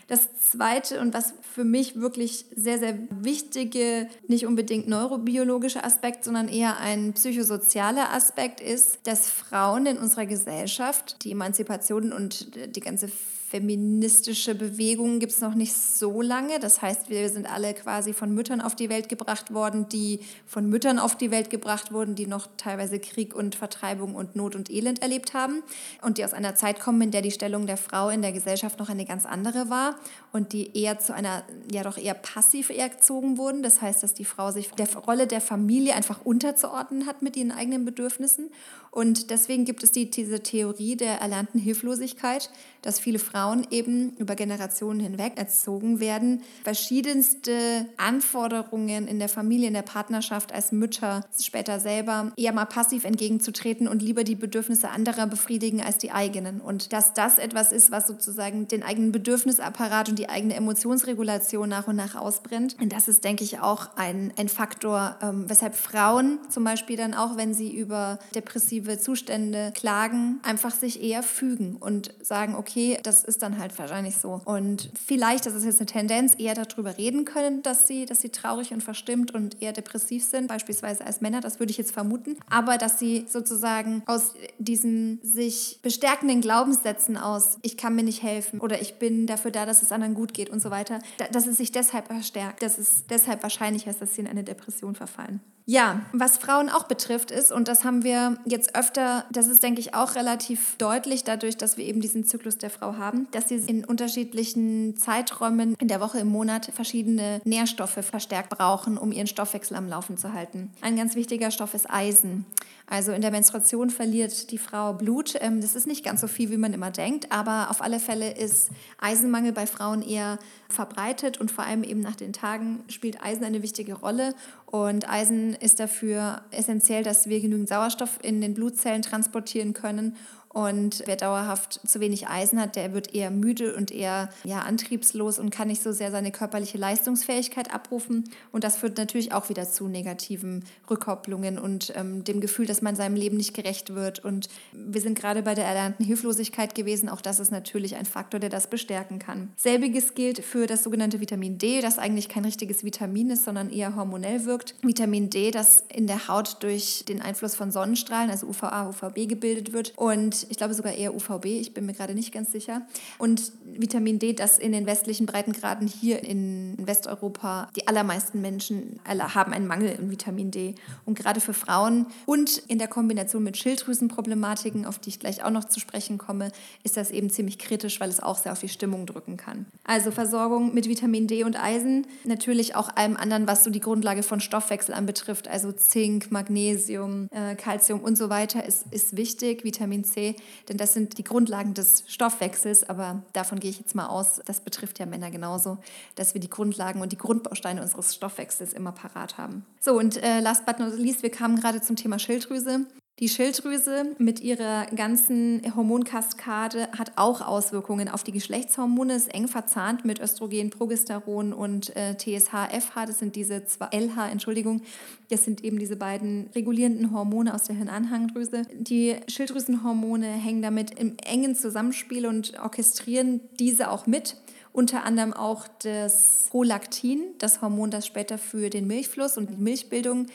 Das 0.09 0.29
zweite 0.51 1.01
und 1.01 1.15
was 1.15 1.35
für 1.43 1.65
mich 1.65 1.97
wirklich 1.97 2.45
sehr, 2.55 2.79
sehr 2.79 2.97
wichtige, 3.11 4.09
nicht 4.29 4.47
unbedingt 4.47 4.87
neurobiologische 4.87 5.83
Aspekt, 5.83 6.23
sondern 6.23 6.47
eher 6.47 6.79
ein 6.79 7.13
psychosozialer 7.13 8.13
Aspekt 8.13 8.61
ist, 8.61 9.01
dass 9.03 9.29
Frauen 9.29 9.87
in 9.87 9.99
unserer 9.99 10.27
Gesellschaft 10.27 11.25
die 11.25 11.33
Emanzipation 11.33 12.13
und 12.13 12.55
die 12.77 12.81
ganze 12.81 13.09
feministische 13.49 14.57
Bewegung 14.57 15.21
gibt 15.21 15.33
es 15.33 15.41
noch 15.41 15.55
nicht 15.55 15.73
so 15.73 16.21
lange. 16.21 16.59
Das 16.59 16.83
heißt, 16.83 17.11
wir 17.11 17.29
sind 17.29 17.51
alle 17.51 17.75
quasi 17.75 18.13
von 18.13 18.35
Müttern 18.35 18.61
auf 18.61 18.75
die 18.75 18.89
Welt 18.89 19.09
gebracht 19.09 19.55
worden, 19.55 19.89
die 19.89 20.21
von 20.47 20.69
Müttern 20.69 20.99
auf 20.99 21.17
die 21.17 21.31
Welt 21.31 21.49
gebracht 21.49 21.93
wurden, 21.93 22.17
die 22.17 22.27
noch 22.27 22.49
teilweise 22.57 22.99
Krieg 22.99 23.37
und 23.37 23.55
Vertreibung 23.55 24.17
und 24.17 24.35
Not 24.35 24.57
und 24.57 24.69
Elend 24.69 25.01
erlebt 25.01 25.33
haben 25.33 25.63
und 26.03 26.19
die 26.19 26.25
aus 26.25 26.35
einer 26.35 26.57
Zeit 26.57 26.81
kommen, 26.81 27.01
in 27.03 27.11
der 27.13 27.23
die 27.23 27.31
Stellung 27.31 27.67
der 27.67 27.77
Frau 27.77 28.09
in 28.09 28.21
der 28.21 28.33
Gesellschaft 28.33 28.81
noch 28.81 28.89
eine 28.89 29.05
ganz 29.05 29.27
andere 29.27 29.71
war 29.71 29.95
und 30.33 30.53
die 30.53 30.77
eher 30.77 30.99
zu 30.99 31.15
einer, 31.15 31.45
ja 31.71 31.85
doch 31.85 31.99
eher 31.99 32.15
passiv 32.15 32.71
erzogen 32.71 33.39
wurden. 33.39 33.63
Das 33.63 33.81
heißt, 33.81 34.03
dass 34.03 34.13
die 34.13 34.25
Frau 34.25 34.51
sich 34.51 34.71
der 34.73 34.93
Rolle 34.97 35.29
der 35.29 35.41
Familie 35.41 35.95
einfach 35.95 36.25
unterzuordnen 36.25 37.07
hat 37.07 37.23
mit 37.23 37.37
ihren 37.37 37.53
eigenen 37.53 37.85
Bedürfnissen. 37.85 38.51
Und 38.97 39.29
deswegen 39.29 39.67
gibt 39.67 39.83
es 39.83 39.93
die, 39.93 40.11
diese 40.11 40.41
Theorie 40.41 40.97
der 40.97 41.21
erlernten 41.21 41.61
Hilflosigkeit, 41.61 42.49
dass 42.81 42.99
viele 42.99 43.19
Frauen 43.19 43.67
eben 43.71 44.17
über 44.17 44.37
Generationen 44.37 45.01
hinweg 45.01 45.35
erzogen 45.37 46.01
werden, 46.01 46.41
verschiedenste 46.65 47.85
Anforderungen 47.99 49.07
in 49.07 49.19
der 49.19 49.29
Familie, 49.29 49.69
in 49.69 49.75
der 49.75 49.83
Partnerschaft 49.83 50.51
als 50.55 50.73
Mütter 50.73 51.27
später 51.39 51.79
selber 51.79 52.33
eher 52.39 52.55
mal 52.55 52.65
passiv 52.65 53.05
entgegenzutreten 53.05 53.87
und 53.87 54.01
lieber 54.01 54.25
die 54.25 54.35
Bedürfnisse 54.35 54.89
anderer 54.89 55.27
befriedigen 55.27 55.83
als 55.83 55.99
die 55.99 56.13
eigenen. 56.13 56.63
Und 56.63 56.95
dass 56.95 57.13
das 57.13 57.37
etwas 57.37 57.73
ist, 57.73 57.91
was 57.91 58.07
sozusagen 58.07 58.67
den 58.67 58.83
eigenen 58.83 59.13
Bedürfnisapparat 59.13 60.09
und 60.09 60.19
die 60.19 60.31
eigene 60.31 60.55
Emotionsregulation 60.55 61.69
nach 61.69 61.87
und 61.87 61.97
nach 61.97 62.15
ausbrennt. 62.15 62.77
Und 62.81 62.95
das 62.95 63.09
ist, 63.09 63.25
denke 63.25 63.45
ich, 63.45 63.61
auch 63.61 63.95
ein, 63.97 64.33
ein 64.39 64.49
Faktor, 64.49 65.19
ähm, 65.21 65.45
weshalb 65.51 65.75
Frauen 65.75 66.39
zum 66.49 66.65
Beispiel 66.65 66.97
dann 66.97 67.13
auch, 67.13 67.37
wenn 67.37 67.53
sie 67.53 67.77
über 67.77 68.19
depressive 68.35 68.86
Zustände 68.99 69.73
klagen, 69.75 70.41
einfach 70.43 70.75
sich 70.75 71.03
eher 71.03 71.23
fügen 71.23 71.77
und 71.77 72.15
sagen, 72.23 72.55
okay, 72.55 72.99
das 73.03 73.25
ist 73.25 73.43
dann 73.43 73.59
halt 73.59 73.77
wahrscheinlich 73.79 74.17
so. 74.17 74.41
Und 74.45 74.91
vielleicht, 75.07 75.47
das 75.47 75.55
ist 75.55 75.65
jetzt 75.65 75.81
eine 75.81 75.87
Tendenz, 75.87 76.35
eher 76.39 76.55
darüber 76.55 76.97
reden 76.97 77.25
können, 77.25 77.63
dass 77.63 77.87
sie, 77.87 78.07
dass 78.07 78.21
sie 78.21 78.31
traurig 78.31 78.73
und 78.73 78.83
verstimmt 78.83 79.33
und 79.33 79.61
eher 79.61 79.73
depressiv 79.73 80.25
sind, 80.25 80.47
beispielsweise 80.47 81.05
als 81.05 81.21
Männer, 81.21 81.41
das 81.41 81.59
würde 81.59 81.71
ich 81.71 81.79
jetzt 81.79 81.93
vermuten. 81.93 82.37
Aber 82.49 82.79
dass 82.79 82.99
sie 82.99 83.27
sozusagen 83.29 84.03
aus 84.07 84.35
diesen 84.59 85.21
sich 85.23 85.81
bestärkenden 85.83 86.41
Glaubenssätzen 86.41 87.17
aus, 87.17 87.59
ich 87.63 87.77
kann 87.77 87.95
mir 87.95 88.05
nicht 88.05 88.23
helfen 88.23 88.61
oder 88.61 88.81
ich 88.81 88.99
bin 88.99 89.27
dafür 89.27 89.51
da, 89.51 89.67
dass 89.67 89.83
es 89.83 89.93
anderen 89.93 90.15
gut 90.15 90.35
geht 90.35 90.51
und 90.51 90.61
so 90.61 90.71
weiter, 90.71 91.01
dass 91.33 91.47
es 91.47 91.57
sich 91.57 91.73
deshalb 91.73 92.07
verstärkt, 92.07 92.63
dass 92.63 92.79
es 92.79 93.05
deshalb 93.09 93.43
wahrscheinlicher 93.43 93.91
ist, 93.91 94.01
dass 94.01 94.15
sie 94.15 94.21
in 94.21 94.27
eine 94.27 94.45
Depression 94.45 94.95
verfallen. 94.95 95.41
Ja, 95.69 96.03
was 96.13 96.39
Frauen 96.39 96.69
auch 96.69 96.85
betrifft 96.85 97.33
ist, 97.33 97.51
und 97.51 97.67
das 97.67 97.83
haben 97.83 98.05
wir 98.05 98.39
jetzt 98.45 98.76
öfter, 98.77 99.25
das 99.31 99.47
ist, 99.47 99.63
denke 99.63 99.81
ich, 99.81 99.95
auch 99.95 100.15
relativ 100.15 100.77
deutlich 100.77 101.25
dadurch, 101.25 101.57
dass 101.57 101.77
wir 101.77 101.85
eben 101.85 102.01
diesen 102.01 102.25
Zyklus 102.25 102.59
der 102.59 102.71
Frau 102.71 102.97
haben, 102.97 103.29
dass 103.33 103.49
sie 103.49 103.57
in 103.57 103.85
unterschiedlichen 103.85 104.97
Zeiträumen 104.97 105.75
in 105.79 105.89
der 105.89 106.01
Woche, 106.01 106.19
im 106.19 106.29
Monat 106.29 106.71
verschiedene 106.75 107.41
Nährstoffe 107.45 107.99
verstärkt 108.03 108.51
brauchen, 108.51 108.99
um 108.99 109.13
ihren 109.13 109.27
Stoffwechsel 109.27 109.77
am 109.77 109.89
Laufen 109.89 110.17
zu 110.19 110.33
halten. 110.33 110.71
Ein 110.81 110.97
ganz 110.97 111.15
wichtiger 111.15 111.51
Stoff 111.51 111.75
ist 111.75 111.91
Eisen. 111.91 112.45
Also 112.89 113.11
in 113.13 113.21
der 113.21 113.33
Menstruation 113.33 113.91
verliert 113.91 114.53
die 114.53 114.59
Frau 114.59 114.93
Blut. 114.93 115.35
Ähm, 115.41 115.61
das 115.61 115.75
ist 115.75 115.87
nicht 115.89 116.05
ganz 116.05 116.21
so 116.21 116.29
viel, 116.29 116.51
wie 116.51 116.57
man 116.57 116.73
immer 116.73 116.91
denkt, 116.91 117.33
aber 117.33 117.71
auf 117.71 117.83
alle 117.83 117.99
Fälle 117.99 118.31
ist 118.33 118.71
Eisenmangel 118.99 119.53
bei 119.53 119.67
Frauen 119.67 120.03
eher 120.03 120.39
verbreitet 120.69 121.39
und 121.39 121.51
vor 121.51 121.65
allem 121.65 121.83
eben 121.83 122.01
nach 122.01 122.17
den 122.17 122.33
Tagen 122.33 122.85
spielt 122.89 123.23
Eisen 123.23 123.45
eine 123.45 123.63
wichtige 123.63 123.95
Rolle. 123.95 124.35
Und 124.67 125.09
Eisen 125.09 125.55
ist 125.55 125.81
dafür 125.81 126.43
essentiell, 126.53 127.03
dass 127.03 127.29
wir 127.29 127.41
genügend 127.41 127.69
Sauerstoff 127.69 128.19
in 128.23 128.41
den 128.41 128.55
Blutzellen 128.55 129.03
transportieren 129.03 129.73
können 129.73 130.17
und 130.57 131.03
wer 131.05 131.17
dauerhaft 131.17 131.87
zu 131.87 132.01
wenig 132.01 132.29
Eisen 132.29 132.59
hat, 132.59 132.77
der 132.77 132.95
wird 132.95 133.15
eher 133.15 133.31
müde 133.31 133.77
und 133.77 133.91
eher 133.91 134.31
ja, 134.43 134.61
antriebslos 134.61 135.39
und 135.39 135.51
kann 135.51 135.69
nicht 135.69 135.83
so 135.83 135.93
sehr 135.93 136.11
seine 136.11 136.33
körperliche 136.33 136.79
Leistungsfähigkeit 136.79 137.75
abrufen. 137.75 138.25
Und 138.53 138.65
das 138.65 138.79
führt 138.79 138.97
natürlich 138.97 139.33
auch 139.33 139.51
wieder 139.51 139.69
zu 139.69 139.87
negativen 139.87 140.65
Rückkopplungen 140.89 141.59
und 141.59 141.93
ähm, 141.95 142.25
dem 142.25 142.41
Gefühl, 142.41 142.65
dass 142.65 142.81
man 142.81 142.97
seinem 142.97 143.17
Leben 143.17 143.37
nicht 143.37 143.53
gerecht 143.53 143.95
wird. 143.95 144.25
Und 144.25 144.49
wir 144.73 145.03
sind 145.03 145.19
gerade 145.19 145.43
bei 145.43 145.55
der 145.55 145.67
erlernten 145.67 146.07
Hilflosigkeit 146.07 146.75
gewesen. 146.75 147.11
Auch 147.11 147.21
das 147.21 147.39
ist 147.39 147.53
natürlich 147.53 147.97
ein 147.97 148.07
Faktor, 148.07 148.41
der 148.41 148.49
das 148.49 148.71
bestärken 148.71 149.19
kann. 149.19 149.51
Selbiges 149.57 150.15
gilt 150.15 150.43
für 150.43 150.67
das 150.67 150.85
sogenannte 150.85 151.21
Vitamin 151.21 151.59
D, 151.59 151.83
das 151.83 151.99
eigentlich 151.99 152.31
kein 152.31 152.47
richtiges 152.47 152.83
Vitamin 152.83 153.29
ist, 153.29 153.45
sondern 153.45 153.69
eher 153.69 153.95
hormonell 153.95 154.47
wirkt. 154.47 154.75
Vitamin 154.81 155.29
D, 155.29 155.51
das 155.51 155.85
in 155.93 156.07
der 156.07 156.29
Haut 156.29 156.63
durch 156.63 157.05
den 157.07 157.21
Einfluss 157.21 157.55
von 157.55 157.71
Sonnenstrahlen, 157.71 158.31
also 158.31 158.47
UVA, 158.47 158.89
UVB 158.89 159.29
gebildet 159.29 159.75
wird. 159.75 159.93
Und 159.97 160.46
ich 160.49 160.57
glaube 160.57 160.75
sogar 160.75 160.93
eher 160.93 161.15
UVB, 161.15 161.47
ich 161.47 161.75
bin 161.75 161.87
mir 161.87 161.93
gerade 161.93 162.15
nicht 162.15 162.33
ganz 162.33 162.53
sicher. 162.53 162.83
Und 163.19 163.53
Vitamin 163.65 164.19
D, 164.19 164.33
das 164.33 164.59
in 164.59 164.73
den 164.73 164.87
westlichen 164.87 165.27
Breitengraden 165.27 165.89
hier 165.89 166.23
in 166.23 166.77
Westeuropa, 166.79 167.69
die 167.77 167.87
allermeisten 167.89 168.41
Menschen 168.41 169.01
haben 169.07 169.53
einen 169.53 169.67
Mangel 169.67 169.97
in 169.99 170.11
Vitamin 170.11 170.51
D. 170.51 170.75
Und 171.05 171.19
gerade 171.19 171.41
für 171.41 171.55
Frauen 171.55 172.07
und 172.25 172.59
in 172.69 172.79
der 172.79 172.89
Kombination 172.89 173.43
mit 173.43 173.57
Schilddrüsenproblematiken, 173.57 174.87
auf 174.87 174.99
die 174.99 175.11
ich 175.11 175.21
gleich 175.21 175.45
auch 175.45 175.51
noch 175.51 175.65
zu 175.65 175.81
sprechen 175.81 176.19
komme, 176.19 176.51
ist 176.83 176.97
das 176.97 177.11
eben 177.11 177.31
ziemlich 177.31 177.59
kritisch, 177.59 178.01
weil 178.01 178.09
es 178.09 178.21
auch 178.21 178.37
sehr 178.37 178.53
auf 178.53 178.61
die 178.61 178.69
Stimmung 178.69 179.07
drücken 179.07 179.37
kann. 179.37 179.67
Also 179.85 180.11
Versorgung 180.11 180.75
mit 180.75 180.89
Vitamin 180.89 181.27
D 181.27 181.45
und 181.45 181.57
Eisen, 181.63 182.07
natürlich 182.25 182.75
auch 182.75 182.95
allem 182.97 183.17
anderen, 183.17 183.47
was 183.47 183.65
so 183.65 183.71
die 183.71 183.81
Grundlage 183.81 184.23
von 184.23 184.41
Stoffwechsel 184.41 184.95
anbetrifft, 184.95 185.49
also 185.49 185.73
Zink, 185.73 186.31
Magnesium, 186.33 187.29
äh, 187.31 187.55
Calcium 187.55 188.01
und 188.01 188.17
so 188.17 188.29
weiter, 188.31 188.65
ist, 188.65 188.87
ist 188.91 189.17
wichtig, 189.17 189.65
Vitamin 189.65 190.05
C, 190.05 190.26
denn 190.69 190.77
das 190.77 190.95
sind 190.95 191.19
die 191.19 191.25
Grundlagen 191.25 191.75
des 191.75 192.03
Stoffwechsels, 192.07 192.89
aber 192.89 193.23
davon 193.33 193.61
gehe 193.61 193.71
ich 193.71 193.79
jetzt 193.79 193.95
mal 193.95 194.07
aus, 194.07 194.41
das 194.47 194.61
betrifft 194.61 194.99
ja 194.99 195.07
Männer 195.07 195.31
genauso, 195.31 195.79
dass 196.15 196.35
wir 196.35 196.41
die 196.41 196.51
Grundlagen 196.51 197.01
und 197.01 197.13
die 197.13 197.19
Grundbausteine 197.19 197.83
unseres 197.83 198.15
Stoffwechsels 198.15 198.73
immer 198.73 198.93
parat 198.93 199.39
haben. 199.39 199.65
So, 199.81 199.99
und 199.99 200.23
äh, 200.23 200.41
last 200.41 200.67
but 200.67 200.79
not 200.79 200.99
least, 200.99 201.23
wir 201.23 201.31
kamen 201.31 201.61
gerade 201.61 201.81
zum 201.81 201.97
Thema 201.97 202.19
Schilddrüse. 202.19 202.87
Die 203.19 203.31
Schilddrüse 203.31 204.15
mit 204.19 204.41
ihrer 204.41 204.85
ganzen 204.95 205.63
Hormonkaskade 205.75 206.89
hat 206.99 207.13
auch 207.17 207.41
Auswirkungen 207.41 208.11
auf 208.11 208.23
die 208.23 208.33
Geschlechtshormone, 208.33 209.15
ist 209.15 209.33
eng 209.33 209.49
verzahnt 209.49 210.05
mit 210.05 210.21
Östrogen, 210.21 210.69
Progesteron 210.69 211.55
und 211.55 211.97
äh, 211.97 212.15
TSH, 212.15 212.51
FH. 212.79 213.07
Das 213.07 213.19
sind 213.19 213.35
diese 213.35 213.65
zwei, 213.65 213.87
LH, 213.91 214.29
Entschuldigung. 214.29 214.83
Das 215.31 215.45
sind 215.47 215.65
eben 215.65 215.79
diese 215.79 215.97
beiden 215.97 216.51
regulierenden 216.55 217.11
Hormone 217.11 217.55
aus 217.55 217.63
der 217.63 217.77
Hirnanhangdrüse. 217.77 218.65
Die 218.75 219.17
Schilddrüsenhormone 219.29 220.27
hängen 220.27 220.61
damit 220.61 220.91
im 220.91 221.17
engen 221.25 221.57
Zusammenspiel 221.57 222.27
und 222.27 222.59
orchestrieren 222.61 223.41
diese 223.59 223.91
auch 223.91 224.07
mit 224.07 224.37
unter 224.77 225.05
anderem 225.05 225.33
auch 225.33 225.67
das 225.83 226.49
Prolaktin, 226.51 227.23
das 227.39 227.63
Hormon, 227.63 227.91
das 227.91 228.07
später 228.07 228.37
für 228.37 228.69
den 228.69 228.87
Milchfluss 228.87 229.39
und 229.39 229.49
die 229.49 229.57
Milchbildung 229.57 230.27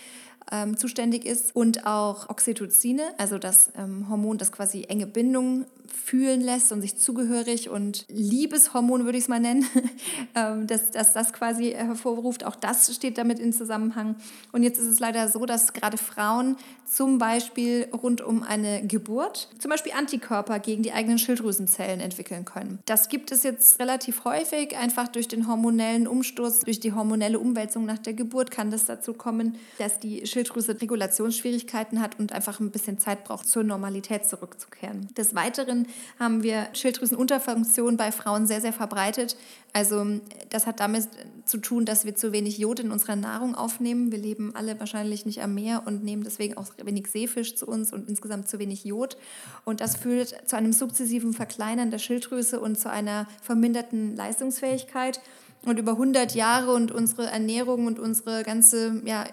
ähm, 0.52 0.78
zuständig 0.78 1.26
ist 1.26 1.56
und 1.56 1.86
auch 1.86 2.30
Oxytocine, 2.30 3.04
also 3.18 3.38
das 3.38 3.72
ähm, 3.78 4.10
Hormon, 4.10 4.38
das 4.38 4.52
quasi 4.52 4.86
enge 4.88 5.08
Bindungen 5.08 5.66
fühlen 5.88 6.42
lässt 6.42 6.72
und 6.72 6.82
sich 6.82 6.98
zugehörig 6.98 7.70
und 7.70 8.06
Liebeshormon 8.10 9.06
würde 9.06 9.18
ich 9.18 9.26
es 9.26 9.28
mal 9.30 9.40
nennen, 9.40 9.66
ähm, 10.36 10.68
dass, 10.68 10.92
dass 10.92 11.14
das 11.14 11.34
quasi 11.34 11.72
hervorruft. 11.72 12.44
Auch 12.44 12.56
das 12.56 12.94
steht 12.94 13.18
damit 13.18 13.40
in 13.40 13.54
Zusammenhang. 13.54 14.16
Und 14.52 14.64
jetzt 14.64 14.80
ist 14.80 14.88
es 14.88 15.00
leider 15.00 15.28
so, 15.30 15.46
dass 15.46 15.74
gerade 15.74 15.98
Frauen 15.98 16.58
zum 16.86 17.18
Beispiel 17.18 17.88
rund 17.94 18.22
um 18.22 18.44
eine 18.44 18.86
Geburt 18.86 19.50
zum 19.60 19.70
Beispiel 19.70 19.94
Antikörper 19.94 20.60
gegen 20.60 20.84
die 20.84 20.92
eigenen 20.92 21.18
Schilddrüsenzellen 21.18 22.00
entwickeln 22.00 22.46
können. 22.46 22.80
Das 22.86 23.10
gibt 23.10 23.32
es 23.32 23.44
jetzt 23.44 23.80
relativ 23.80 24.26
häufig, 24.26 24.76
einfach 24.78 25.08
durch 25.08 25.28
den 25.28 25.48
hormonellen 25.48 26.08
Umsturz, 26.08 26.62
durch 26.62 26.80
die 26.80 26.94
hormonelle 26.94 27.40
Umwälzung 27.40 27.86
nach 27.86 28.00
der 28.00 28.14
Geburt 28.14 28.52
kann 28.52 28.72
das 28.72 28.86
dazu 28.86 29.14
kommen, 29.14 29.56
dass 29.78 30.00
die 30.00 30.26
Schilddrüse 30.26 30.82
Regulationsschwierigkeiten 30.82 32.02
hat 32.02 32.20
und 32.20 32.34
einfach 32.34 32.60
ein 32.60 32.72
bisschen 32.72 33.00
Zeit 33.00 33.24
braucht, 33.24 33.48
zur 33.48 33.64
Normalität 33.64 34.26
zurückzukehren. 34.26 35.08
Des 35.16 35.36
Weiteren 35.36 35.81
haben 36.20 36.44
wir 36.44 36.68
Schilddrüsenunterfunktion 36.74 37.98
bei 37.98 38.12
Frauen 38.12 38.48
sehr, 38.48 38.62
sehr 38.62 38.74
verbreitet. 38.74 39.36
Also 39.74 40.06
das 40.50 40.68
hat 40.68 40.80
damit 40.80 41.08
zu 41.46 41.58
tun, 41.58 41.86
dass 41.86 42.06
wir 42.06 42.16
zu 42.16 42.32
wenig 42.32 42.58
Jod 42.58 42.80
in 42.80 42.92
unserer 42.92 43.16
Nahrung 43.16 43.56
aufnehmen. 43.56 44.12
Wir 44.12 44.20
leben 44.20 44.56
alle 44.56 44.80
wahrscheinlich 44.80 45.26
nicht 45.26 45.42
am 45.42 45.54
Meer 45.54 45.84
und 45.86 46.04
nehmen 46.04 46.24
deswegen 46.24 46.58
auch 46.58 46.68
wenig 46.84 47.08
Seefisch 47.08 47.56
zu 47.56 47.68
uns 47.68 47.94
und 47.94 48.10
insgesamt 48.10 48.48
zu 48.48 48.60
wenig 48.60 48.84
Jod. 48.84 49.18
Und 49.66 49.82
das 49.82 49.96
führt 49.96 50.50
zu 50.50 50.56
einem 50.56 50.74
sukzessiven 50.74 51.34
Verkleinern 51.34 51.92
der 51.92 52.00
Schilddrüse 52.00 52.60
und 52.60 52.80
zu 52.80 52.90
einer 52.90 53.28
verminderten 53.42 54.16
Leistungsfähigkeit. 54.16 55.22
Und 55.64 55.78
über 55.78 55.92
100 55.92 56.34
Jahre 56.34 56.74
und 56.74 56.92
unsere 56.92 57.28
Ernährung 57.28 57.86
und 57.86 58.00
unsere 58.00 58.44
ganze 58.44 59.02
ja, 59.06 59.26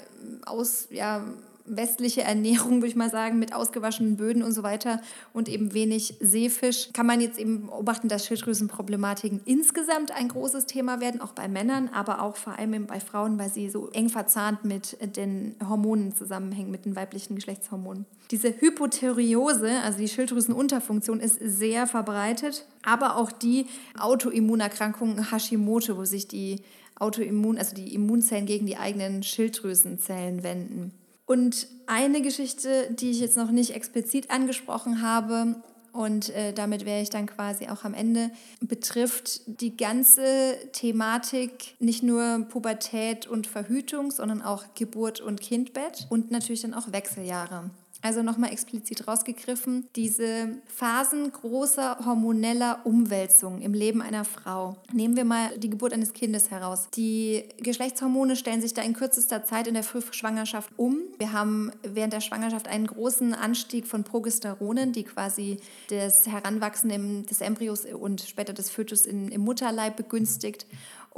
aus, 0.44 0.88
ja, 0.90 1.24
westliche 1.68 2.22
Ernährung, 2.22 2.76
würde 2.76 2.88
ich 2.88 2.96
mal 2.96 3.10
sagen, 3.10 3.38
mit 3.38 3.54
ausgewaschenen 3.54 4.16
Böden 4.16 4.42
und 4.42 4.52
so 4.52 4.62
weiter 4.62 5.00
und 5.32 5.48
eben 5.48 5.74
wenig 5.74 6.16
Seefisch, 6.20 6.90
kann 6.92 7.06
man 7.06 7.20
jetzt 7.20 7.38
eben 7.38 7.66
beobachten, 7.66 8.08
dass 8.08 8.26
Schilddrüsenproblematiken 8.26 9.40
insgesamt 9.44 10.10
ein 10.10 10.28
großes 10.28 10.66
Thema 10.66 11.00
werden, 11.00 11.20
auch 11.20 11.32
bei 11.32 11.48
Männern, 11.48 11.88
aber 11.92 12.22
auch 12.22 12.36
vor 12.36 12.58
allem 12.58 12.86
bei 12.86 13.00
Frauen, 13.00 13.38
weil 13.38 13.50
sie 13.50 13.70
so 13.70 13.88
eng 13.90 14.08
verzahnt 14.08 14.64
mit 14.64 14.96
den 15.16 15.54
Hormonen 15.66 16.14
zusammenhängen, 16.14 16.70
mit 16.70 16.84
den 16.84 16.96
weiblichen 16.96 17.34
Geschlechtshormonen. 17.34 18.06
Diese 18.30 18.52
Hypothyreose, 18.60 19.70
also 19.82 19.98
die 19.98 20.08
Schilddrüsenunterfunktion, 20.08 21.20
ist 21.20 21.38
sehr 21.40 21.86
verbreitet, 21.86 22.66
aber 22.82 23.16
auch 23.16 23.32
die 23.32 23.66
Autoimmunerkrankung 23.98 25.30
Hashimoto, 25.30 25.96
wo 25.96 26.04
sich 26.04 26.28
die 26.28 26.62
Autoimmun, 27.00 27.58
also 27.58 27.74
die 27.74 27.94
Immunzellen 27.94 28.46
gegen 28.46 28.66
die 28.66 28.76
eigenen 28.76 29.22
Schilddrüsenzellen 29.22 30.42
wenden. 30.42 30.92
Und 31.28 31.66
eine 31.86 32.22
Geschichte, 32.22 32.88
die 32.90 33.10
ich 33.10 33.20
jetzt 33.20 33.36
noch 33.36 33.50
nicht 33.50 33.74
explizit 33.74 34.30
angesprochen 34.30 35.02
habe, 35.02 35.56
und 35.92 36.30
äh, 36.30 36.54
damit 36.54 36.86
wäre 36.86 37.02
ich 37.02 37.10
dann 37.10 37.26
quasi 37.26 37.68
auch 37.68 37.84
am 37.84 37.92
Ende, 37.92 38.30
betrifft 38.60 39.42
die 39.60 39.76
ganze 39.76 40.56
Thematik 40.72 41.74
nicht 41.80 42.02
nur 42.02 42.46
Pubertät 42.48 43.26
und 43.26 43.46
Verhütung, 43.46 44.10
sondern 44.10 44.40
auch 44.40 44.64
Geburt 44.74 45.20
und 45.20 45.42
Kindbett 45.42 46.06
und 46.08 46.30
natürlich 46.30 46.62
dann 46.62 46.72
auch 46.72 46.92
Wechseljahre. 46.92 47.70
Also 48.00 48.22
nochmal 48.22 48.52
explizit 48.52 49.08
rausgegriffen, 49.08 49.88
diese 49.96 50.58
Phasen 50.66 51.32
großer 51.32 51.98
hormoneller 52.06 52.80
Umwälzung 52.84 53.60
im 53.60 53.74
Leben 53.74 54.00
einer 54.02 54.24
Frau. 54.24 54.76
Nehmen 54.92 55.16
wir 55.16 55.24
mal 55.24 55.58
die 55.58 55.68
Geburt 55.68 55.92
eines 55.92 56.12
Kindes 56.12 56.52
heraus. 56.52 56.88
Die 56.94 57.44
Geschlechtshormone 57.58 58.36
stellen 58.36 58.60
sich 58.60 58.72
da 58.72 58.82
in 58.82 58.92
kürzester 58.92 59.42
Zeit 59.42 59.66
in 59.66 59.74
der 59.74 59.82
Frühschwangerschaft 59.82 60.70
um. 60.76 60.98
Wir 61.18 61.32
haben 61.32 61.72
während 61.82 62.12
der 62.12 62.20
Schwangerschaft 62.20 62.68
einen 62.68 62.86
großen 62.86 63.34
Anstieg 63.34 63.88
von 63.88 64.04
Progesteronen, 64.04 64.92
die 64.92 65.02
quasi 65.02 65.58
das 65.90 66.24
Heranwachsen 66.26 67.26
des 67.26 67.40
Embryos 67.40 67.84
und 67.84 68.20
später 68.20 68.52
des 68.52 68.70
Fötus 68.70 69.06
im 69.06 69.40
Mutterleib 69.40 69.96
begünstigt. 69.96 70.66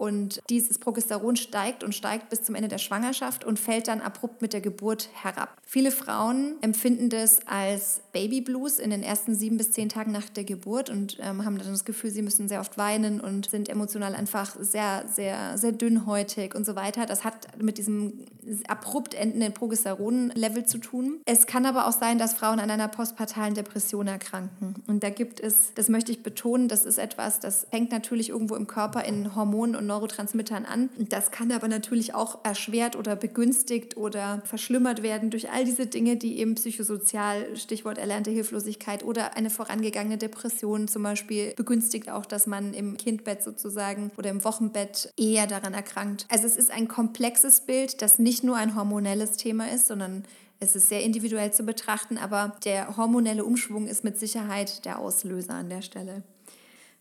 Und 0.01 0.41
dieses 0.49 0.79
Progesteron 0.79 1.37
steigt 1.37 1.85
und 1.85 1.95
steigt 1.95 2.31
bis 2.31 2.43
zum 2.43 2.55
Ende 2.55 2.69
der 2.69 2.79
Schwangerschaft 2.79 3.45
und 3.45 3.59
fällt 3.59 3.87
dann 3.87 4.01
abrupt 4.01 4.41
mit 4.41 4.55
der 4.55 4.63
Geburt 4.63 5.11
herab. 5.13 5.59
Viele 5.67 5.91
Frauen 5.91 6.55
empfinden 6.63 7.11
das 7.11 7.47
als 7.47 8.01
Baby 8.11 8.41
Blues 8.41 8.79
in 8.79 8.89
den 8.89 9.03
ersten 9.03 9.35
sieben 9.35 9.59
bis 9.59 9.73
zehn 9.73 9.91
Tagen 9.91 10.11
nach 10.11 10.31
der 10.31 10.45
Geburt 10.45 10.89
und 10.89 11.19
ähm, 11.21 11.45
haben 11.45 11.59
dann 11.59 11.69
das 11.69 11.85
Gefühl, 11.85 12.11
sie 12.11 12.23
müssen 12.23 12.49
sehr 12.49 12.61
oft 12.61 12.79
weinen 12.79 13.21
und 13.21 13.51
sind 13.51 13.69
emotional 13.69 14.15
einfach 14.15 14.57
sehr, 14.59 15.05
sehr, 15.07 15.59
sehr 15.59 15.73
dünnhäutig 15.73 16.55
und 16.55 16.65
so 16.65 16.77
weiter. 16.77 17.05
Das 17.05 17.23
hat 17.23 17.63
mit 17.63 17.77
diesem 17.77 18.25
abrupt 18.69 19.13
endenden 19.13 19.53
Progesteron-Level 19.53 20.65
zu 20.65 20.79
tun. 20.79 21.21
Es 21.27 21.47
kann 21.47 21.67
aber 21.67 21.87
auch 21.87 21.93
sein, 21.93 22.17
dass 22.17 22.33
Frauen 22.33 22.59
an 22.59 22.71
einer 22.71 22.89
postpartalen 22.89 23.53
Depression 23.53 24.07
erkranken. 24.07 24.77
Und 24.87 25.03
da 25.03 25.11
gibt 25.11 25.41
es, 25.41 25.75
das 25.75 25.91
möchte 25.91 26.11
ich 26.11 26.23
betonen, 26.23 26.69
das 26.69 26.87
ist 26.87 26.97
etwas, 26.97 27.39
das 27.39 27.67
hängt 27.71 27.93
natürlich 27.93 28.31
irgendwo 28.31 28.57
im 28.57 28.67
Körper 28.67 29.05
in 29.05 29.37
Hormonen 29.37 29.77
und 29.77 29.90
Neurotransmittern 29.91 30.65
an. 30.65 30.89
Das 30.99 31.31
kann 31.31 31.53
aber 31.53 31.69
natürlich 31.69 32.15
auch 32.15 32.45
erschwert 32.45 32.97
oder 32.97 33.17
begünstigt 33.17 33.97
oder 33.97 34.41
verschlimmert 34.45 35.03
werden 35.03 35.31
durch 35.31 35.51
all 35.51 35.65
diese 35.65 35.87
Dinge, 35.87 36.17
die 36.17 36.39
eben 36.39 36.55
psychosozial, 36.55 37.57
Stichwort 37.57 37.99
erlernte 37.99 38.31
Hilflosigkeit 38.31 39.05
oder 39.05 39.37
eine 39.37 39.51
vorangegangene 39.51 40.17
Depression 40.17 40.89
zum 40.89 41.03
Beispiel 41.03 41.53
begünstigt 41.57 42.09
auch, 42.11 42.25
dass 42.25 42.47
man 42.47 42.73
im 42.73 42.97
Kindbett 42.97 43.43
sozusagen 43.43 44.11
oder 44.17 44.31
im 44.31 44.45
Wochenbett 44.45 45.13
eher 45.17 45.47
daran 45.47 45.75
erkrankt. 45.75 46.27
Also 46.29 46.47
es 46.47 46.57
ist 46.57 46.71
ein 46.71 46.89
komplexes 46.89 47.63
Bild, 47.63 48.01
das 48.01 48.19
nicht 48.19 48.45
nur 48.45 48.57
ein 48.57 48.77
hormonelles 48.77 49.37
Thema 49.37 49.71
ist, 49.71 49.89
sondern 49.89 50.25
es 50.61 50.77
ist 50.77 50.89
sehr 50.89 51.03
individuell 51.03 51.53
zu 51.53 51.65
betrachten, 51.65 52.19
aber 52.19 52.55
der 52.65 52.97
hormonelle 52.97 53.45
Umschwung 53.45 53.87
ist 53.87 54.05
mit 54.05 54.19
Sicherheit 54.19 54.85
der 54.85 54.99
Auslöser 54.99 55.55
an 55.55 55.71
der 55.71 55.83
Stelle. 55.83 56.23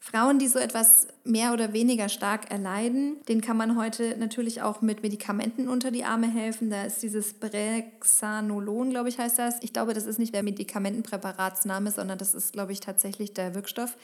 Frauen, 0.02 0.40
die 0.40 0.48
so 0.48 0.60
etwas 0.60 1.08
mehr 1.26 1.52
oder 1.54 1.74
weniger 1.74 2.08
stark 2.08 2.50
erleiden, 2.50 3.18
denen 3.28 3.42
kann 3.42 3.58
man 3.58 3.78
heute 3.78 4.16
natürlich 4.18 4.62
auch 4.62 4.82
mit 4.82 5.04
Medikamenten 5.04 5.68
unter 5.68 5.92
die 5.92 6.06
Arme 6.06 6.32
helfen. 6.32 6.70
Da 6.70 6.84
ist 6.84 7.04
dieses 7.04 7.34
Brexanolon, 7.34 8.92
glaube 8.92 9.10
ich, 9.10 9.20
heißt 9.20 9.38
das. 9.38 9.56
Ich 9.62 9.74
glaube, 9.74 9.94
das 9.94 10.06
ist 10.06 10.18
nicht 10.18 10.34
der 10.34 10.44
Medikamentenpräparatsname, 10.44 11.92
sondern 11.92 12.18
das 12.18 12.34
ist, 12.34 12.54
glaube 12.54 12.72
ich, 12.72 12.80
tatsächlich 12.80 13.34
der 13.34 13.56
Wirkstoff. 13.56 13.98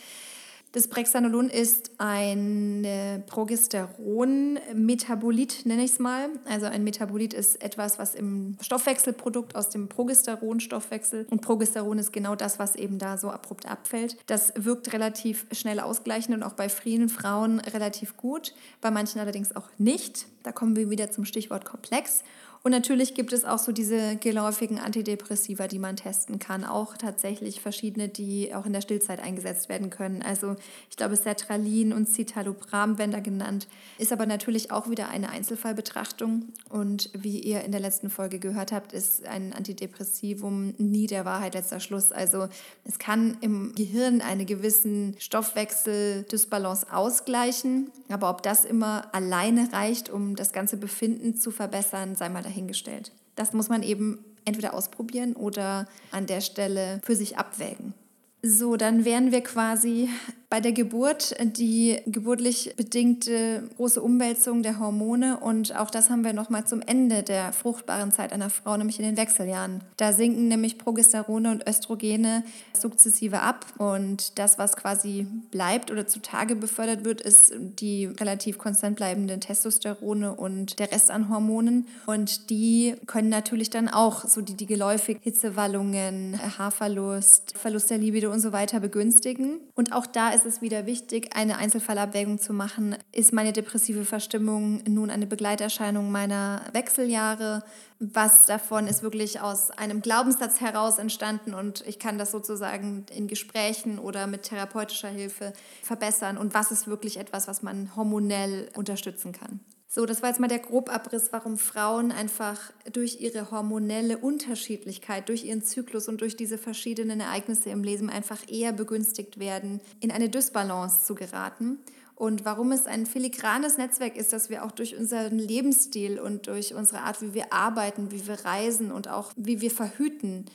Das 0.75 0.88
Brexanolon 0.89 1.49
ist 1.49 1.91
ein 1.99 3.23
Progesteron-Metabolit, 3.27 5.65
nenne 5.65 5.85
ich 5.85 5.91
es 5.91 5.99
mal. 5.99 6.27
Also 6.49 6.65
ein 6.65 6.83
Metabolit 6.83 7.33
ist 7.33 7.63
etwas, 7.63 7.97
was 7.97 8.13
im 8.13 8.57
Stoffwechselprodukt 8.59 9.55
aus 9.55 9.69
dem 9.69 9.88
Progesteron-Stoffwechsel 9.88 11.27
und 11.29 11.41
Progesteron 11.41 11.97
ist 11.97 12.11
genau 12.11 12.35
das, 12.35 12.59
was 12.59 12.75
eben 12.75 12.99
da 12.99 13.17
so 13.17 13.29
abrupt 13.29 13.71
abfällt. 13.71 14.17
Das 14.27 14.51
wirkt 14.57 14.91
relativ 14.91 15.45
schnell 15.53 15.79
ausgleichend 15.79 16.35
und 16.35 16.43
auch 16.43 16.55
bei 16.55 16.67
vielen 16.67 17.07
Frauen 17.07 17.61
relativ 17.61 18.17
gut, 18.17 18.53
bei 18.81 18.91
manchen 18.91 19.21
allerdings 19.21 19.55
auch 19.55 19.69
nicht. 19.77 20.25
Da 20.43 20.51
kommen 20.51 20.75
wir 20.75 20.89
wieder 20.89 21.09
zum 21.09 21.23
Stichwort 21.23 21.63
komplex. 21.63 22.21
Und 22.65 22.71
natürlich 22.71 23.13
gibt 23.13 23.32
es 23.32 23.45
auch 23.45 23.60
so 23.60 23.71
diese 23.71 24.15
geläufigen 24.15 24.80
Antidepressiva, 24.80 25.67
die 25.67 25.78
man 25.78 25.97
testen 25.97 26.39
kann. 26.39 26.63
Auch 26.63 26.97
tatsächlich 26.97 27.62
verschiedene, 27.62 28.10
die 28.10 28.56
auch 28.56 28.65
in 28.65 28.73
der 28.73 28.82
Stillzeit 28.82 29.19
eingesetzt 29.19 29.69
werden 29.69 29.91
können. 29.91 30.23
Also 30.23 30.56
ich 30.89 30.97
glaube, 30.97 31.15
Sertralin 31.15 31.93
und 31.93 32.10
Citalopram 32.10 32.97
werden 32.97 33.12
da 33.12 33.19
genannt. 33.19 33.67
Ist 33.99 34.12
aber 34.12 34.25
natürlich 34.25 34.71
auch 34.71 34.89
wieder 34.89 35.10
eine 35.10 35.30
Einzelfallbetrachtung. 35.30 36.47
Und 36.67 37.12
wie 37.13 37.39
ihr 37.39 37.63
in 37.63 37.71
der 37.71 37.82
letzten 37.82 38.10
Folge 38.10 38.39
gehört 38.39 38.71
habt, 38.71 38.93
ist 38.93 39.28
ein 39.28 39.54
Antidepressivum 39.54 40.73
nie 40.80 41.06
der 41.06 41.23
Wahrheit 41.23 41.54
letzter 41.54 41.80
Schluss. 41.80 42.12
Also 42.12 42.47
es 42.84 42.97
kann 42.97 43.38
im 43.41 43.75
Gehirn 43.75 44.21
einen 44.21 44.47
gewissen 44.47 45.15
Stoffwechsel-Dysbalance 45.19 46.88
ausgleichen. 46.91 47.91
Aber 48.10 48.32
ob 48.32 48.41
das 48.41 48.65
immer 48.65 49.13
alleine 49.13 49.71
reicht, 49.71 50.10
um 50.10 50.36
das 50.36 50.51
ganze 50.51 50.78
Befinden 50.78 51.36
zu 51.36 51.51
verbessern, 51.51 52.15
sei 52.15 52.28
mal 52.30 52.41
dahingestellt 52.41 52.55
dahingestellt. 52.56 53.12
Das 53.36 53.54
muss 53.54 53.70
man 53.70 53.84
eben 53.84 54.24
entweder 54.46 54.74
ausprobieren 54.74 55.36
oder 55.36 55.88
an 56.12 56.26
der 56.26 56.41
Stelle 56.41 57.02
für 57.04 57.15
sich 57.15 57.38
abwägen. 57.38 57.94
So, 58.41 58.78
dann 58.78 59.06
wären 59.06 59.32
wir 59.32 59.41
quasi 59.41 60.10
bei 60.49 60.60
der 60.62 60.71
Geburt 60.71 61.36
die 61.58 61.99
geburtlich 62.05 62.73
bedingte 62.77 63.63
große 63.77 64.01
Umwälzung 64.01 64.63
der 64.63 64.79
Hormone 64.79 65.38
und 65.38 65.75
auch 65.75 65.89
das 65.89 66.10
haben 66.10 66.23
wir 66.23 66.34
nochmal 66.34 66.65
zum 66.65 66.81
Ende 66.81 67.23
der 67.23 67.53
fruchtbaren 67.53 68.12
Zeit 68.12 68.31
einer 68.31 68.49
Frau, 68.49 68.77
nämlich 68.77 68.99
in 68.99 69.05
den 69.05 69.17
Wechseljahren. 69.17 69.81
Da 69.97 70.13
sinken 70.13 70.47
nämlich 70.47 70.77
Progesterone 70.77 71.51
und 71.51 71.67
Östrogene 71.67 72.43
sukzessive 72.73 73.41
ab 73.41 73.65
und 73.77 74.38
das, 74.38 74.58
was 74.58 74.75
quasi 74.75 75.27
bleibt 75.51 75.91
oder 75.91 76.08
zutage 76.08 76.55
befördert 76.55 77.05
wird, 77.05 77.21
ist 77.21 77.53
die 77.79 78.05
relativ 78.05 78.58
konstant 78.58 78.95
bleibenden 78.95 79.41
Testosterone 79.41 80.34
und 80.34 80.79
der 80.79 80.91
Rest 80.91 81.12
an 81.12 81.29
Hormonen 81.29 81.88
und 82.05 82.49
die 82.49 82.95
können 83.08 83.29
natürlich 83.29 83.69
dann 83.69 83.88
auch 83.88 84.25
so 84.25 84.41
die, 84.41 84.55
die 84.55 84.65
geläufig 84.65 85.19
Hitzewallungen, 85.21 86.39
Haarverlust, 86.58 87.58
Verlust 87.58 87.89
der 87.89 87.97
Libido 87.97 88.31
und 88.31 88.39
so 88.39 88.51
weiter 88.51 88.79
begünstigen. 88.79 89.60
Und 89.75 89.93
auch 89.93 90.05
da 90.05 90.31
ist 90.36 90.45
es 90.45 90.62
wieder 90.62 90.86
wichtig, 90.86 91.36
eine 91.36 91.58
Einzelfallabwägung 91.58 92.39
zu 92.39 92.54
machen. 92.54 92.95
Ist 93.12 93.34
meine 93.34 93.54
depressive 93.54 94.06
Verstimmung 94.06 94.84
nun 94.88 95.10
eine 95.10 95.26
Begleiterscheinung 95.26 96.12
meiner 96.12 96.62
Wechseljahre? 96.74 97.63
Was 98.00 98.45
davon 98.45 98.88
ist 98.88 99.02
wirklich 99.02 99.39
aus 99.39 99.71
einem 99.71 100.02
Glaubenssatz 100.02 100.60
heraus 100.60 101.00
entstanden 101.00 101.54
und 101.54 101.84
ich 101.88 101.98
kann 101.98 102.17
das 102.17 102.32
sozusagen 102.32 103.06
in 103.15 103.28
Gesprächen 103.28 103.98
oder 103.98 104.28
mit 104.28 104.43
therapeutischer 104.43 105.10
Hilfe 105.10 105.54
verbessern? 105.82 106.38
Und 106.38 106.54
was 106.54 106.71
ist 106.71 106.88
wirklich 106.88 107.17
etwas, 107.17 107.48
was 107.48 107.63
man 107.63 107.95
hormonell 107.95 108.69
unterstützen 108.76 109.32
kann? 109.32 109.62
So, 109.88 110.06
das 110.06 110.21
war 110.21 110.30
jetzt 110.30 110.39
mal 110.39 110.48
der 110.48 110.60
Grobabriss, 110.60 111.32
warum 111.32 111.58
Frauen 111.58 112.12
einfach 112.12 112.74
durch 112.91 113.21
ihre 113.21 113.52
hormonelle 113.52 114.17
Unterschiedlichkeit, 114.17 115.30
durch 115.30 115.45
ihren 115.45 115.62
Zyklus 115.62 116.08
und 116.08 116.21
durch 116.21 116.36
diese 116.36 116.58
verschiedenen 116.58 117.19
Ereignisse 117.19 117.69
im 117.69 117.84
Leben 117.84 118.10
einfach 118.10 118.39
eher 118.50 118.74
begünstigt 118.74 119.39
werden, 119.39 119.80
in 120.00 120.12
eine 120.12 120.30
Dysbalance 120.30 121.06
zu 121.06 121.15
geraten. 121.15 121.80
Und 122.15 122.45
warum 122.45 122.71
es 122.71 122.88
ein 122.88 123.06
filigranes 123.06 123.78
Netzwerk 123.78 124.15
ist, 124.15 124.34
dass 124.34 124.50
wir 124.50 124.65
auch 124.65 124.71
durch 124.71 124.98
unseren 124.98 125.38
Lebensstil 125.38 126.19
und 126.19 126.48
durch 126.48 126.74
unsere 126.74 127.02
Art, 127.02 127.21
wie 127.21 127.34
wir 127.34 127.54
arbeiten, 127.54 128.12
wie 128.12 128.26
wir 128.26 128.45
reisen 128.45 128.91
und 128.91 129.10
auch 129.10 129.34
wie 129.36 129.62
wir 129.62 129.71
verhüten, 129.71 130.45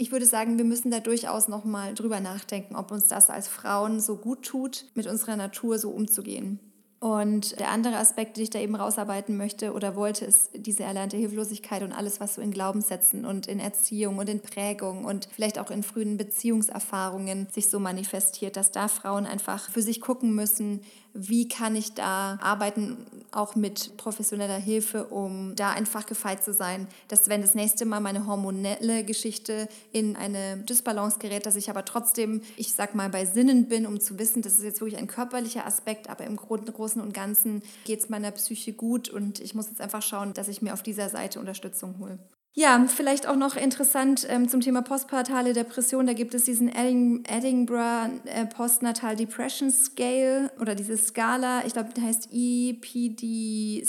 ich 0.00 0.12
würde 0.12 0.26
sagen, 0.26 0.58
wir 0.58 0.64
müssen 0.64 0.92
da 0.92 1.00
durchaus 1.00 1.48
nochmal 1.48 1.92
drüber 1.92 2.20
nachdenken, 2.20 2.76
ob 2.76 2.92
uns 2.92 3.08
das 3.08 3.30
als 3.30 3.48
Frauen 3.48 3.98
so 3.98 4.16
gut 4.16 4.44
tut, 4.44 4.86
mit 4.94 5.08
unserer 5.08 5.36
Natur 5.36 5.76
so 5.80 5.90
umzugehen. 5.90 6.60
Und 7.00 7.60
der 7.60 7.70
andere 7.70 7.96
Aspekt, 7.96 8.36
den 8.36 8.42
ich 8.42 8.50
da 8.50 8.58
eben 8.58 8.74
rausarbeiten 8.74 9.36
möchte 9.36 9.72
oder 9.72 9.94
wollte, 9.94 10.24
ist 10.24 10.50
diese 10.54 10.82
erlernte 10.82 11.16
Hilflosigkeit 11.16 11.82
und 11.82 11.92
alles, 11.92 12.18
was 12.18 12.34
so 12.34 12.42
in 12.42 12.50
Glaubenssätzen 12.50 13.24
und 13.24 13.46
in 13.46 13.60
Erziehung 13.60 14.18
und 14.18 14.28
in 14.28 14.40
Prägung 14.40 15.04
und 15.04 15.28
vielleicht 15.30 15.60
auch 15.60 15.70
in 15.70 15.84
frühen 15.84 16.16
Beziehungserfahrungen 16.16 17.46
sich 17.52 17.70
so 17.70 17.78
manifestiert, 17.78 18.56
dass 18.56 18.72
da 18.72 18.88
Frauen 18.88 19.26
einfach 19.26 19.70
für 19.70 19.82
sich 19.82 20.00
gucken 20.00 20.34
müssen, 20.34 20.80
wie 21.14 21.46
kann 21.46 21.76
ich 21.76 21.94
da 21.94 22.38
arbeiten, 22.42 23.06
auch 23.32 23.54
mit 23.54 23.96
professioneller 23.96 24.58
Hilfe, 24.58 25.04
um 25.04 25.54
da 25.56 25.70
einfach 25.70 26.06
gefeit 26.06 26.42
zu 26.42 26.52
sein, 26.52 26.86
dass 27.08 27.28
wenn 27.28 27.42
das 27.42 27.54
nächste 27.54 27.84
Mal 27.84 28.00
meine 28.00 28.26
hormonelle 28.26 29.04
Geschichte 29.04 29.68
in 29.92 30.16
eine 30.16 30.58
Dysbalance 30.58 31.18
gerät, 31.18 31.46
dass 31.46 31.56
ich 31.56 31.70
aber 31.70 31.84
trotzdem, 31.84 32.42
ich 32.56 32.72
sag 32.72 32.94
mal, 32.94 33.08
bei 33.08 33.24
Sinnen 33.24 33.68
bin, 33.68 33.86
um 33.86 34.00
zu 34.00 34.18
wissen, 34.18 34.42
das 34.42 34.54
ist 34.54 34.64
jetzt 34.64 34.80
wirklich 34.80 34.98
ein 34.98 35.06
körperlicher 35.06 35.66
Aspekt, 35.66 36.08
aber 36.08 36.24
im 36.24 36.36
Großen 36.36 37.00
und 37.00 37.14
Ganzen 37.14 37.62
geht 37.84 38.00
es 38.00 38.08
meiner 38.08 38.30
Psyche 38.30 38.72
gut 38.72 39.08
und 39.08 39.40
ich 39.40 39.54
muss 39.54 39.68
jetzt 39.68 39.80
einfach 39.80 40.02
schauen, 40.02 40.34
dass 40.34 40.48
ich 40.48 40.62
mir 40.62 40.72
auf 40.72 40.82
dieser 40.82 41.08
Seite 41.08 41.40
Unterstützung 41.40 41.98
hole. 41.98 42.18
Ja, 42.58 42.84
vielleicht 42.88 43.28
auch 43.28 43.36
noch 43.36 43.54
interessant 43.54 44.26
ähm, 44.28 44.48
zum 44.48 44.60
Thema 44.60 44.82
postpartale 44.82 45.52
Depression. 45.52 46.08
Da 46.08 46.12
gibt 46.12 46.34
es 46.34 46.42
diesen 46.42 46.68
Edinburgh 46.68 48.10
äh, 48.24 48.46
Postnatal 48.46 49.14
Depression 49.14 49.70
Scale 49.70 50.50
oder 50.60 50.74
diese 50.74 50.96
Skala. 50.96 51.64
Ich 51.66 51.74
glaube, 51.74 51.90
die 51.96 52.02
heißt 52.02 52.30
EPDC. 52.32 53.86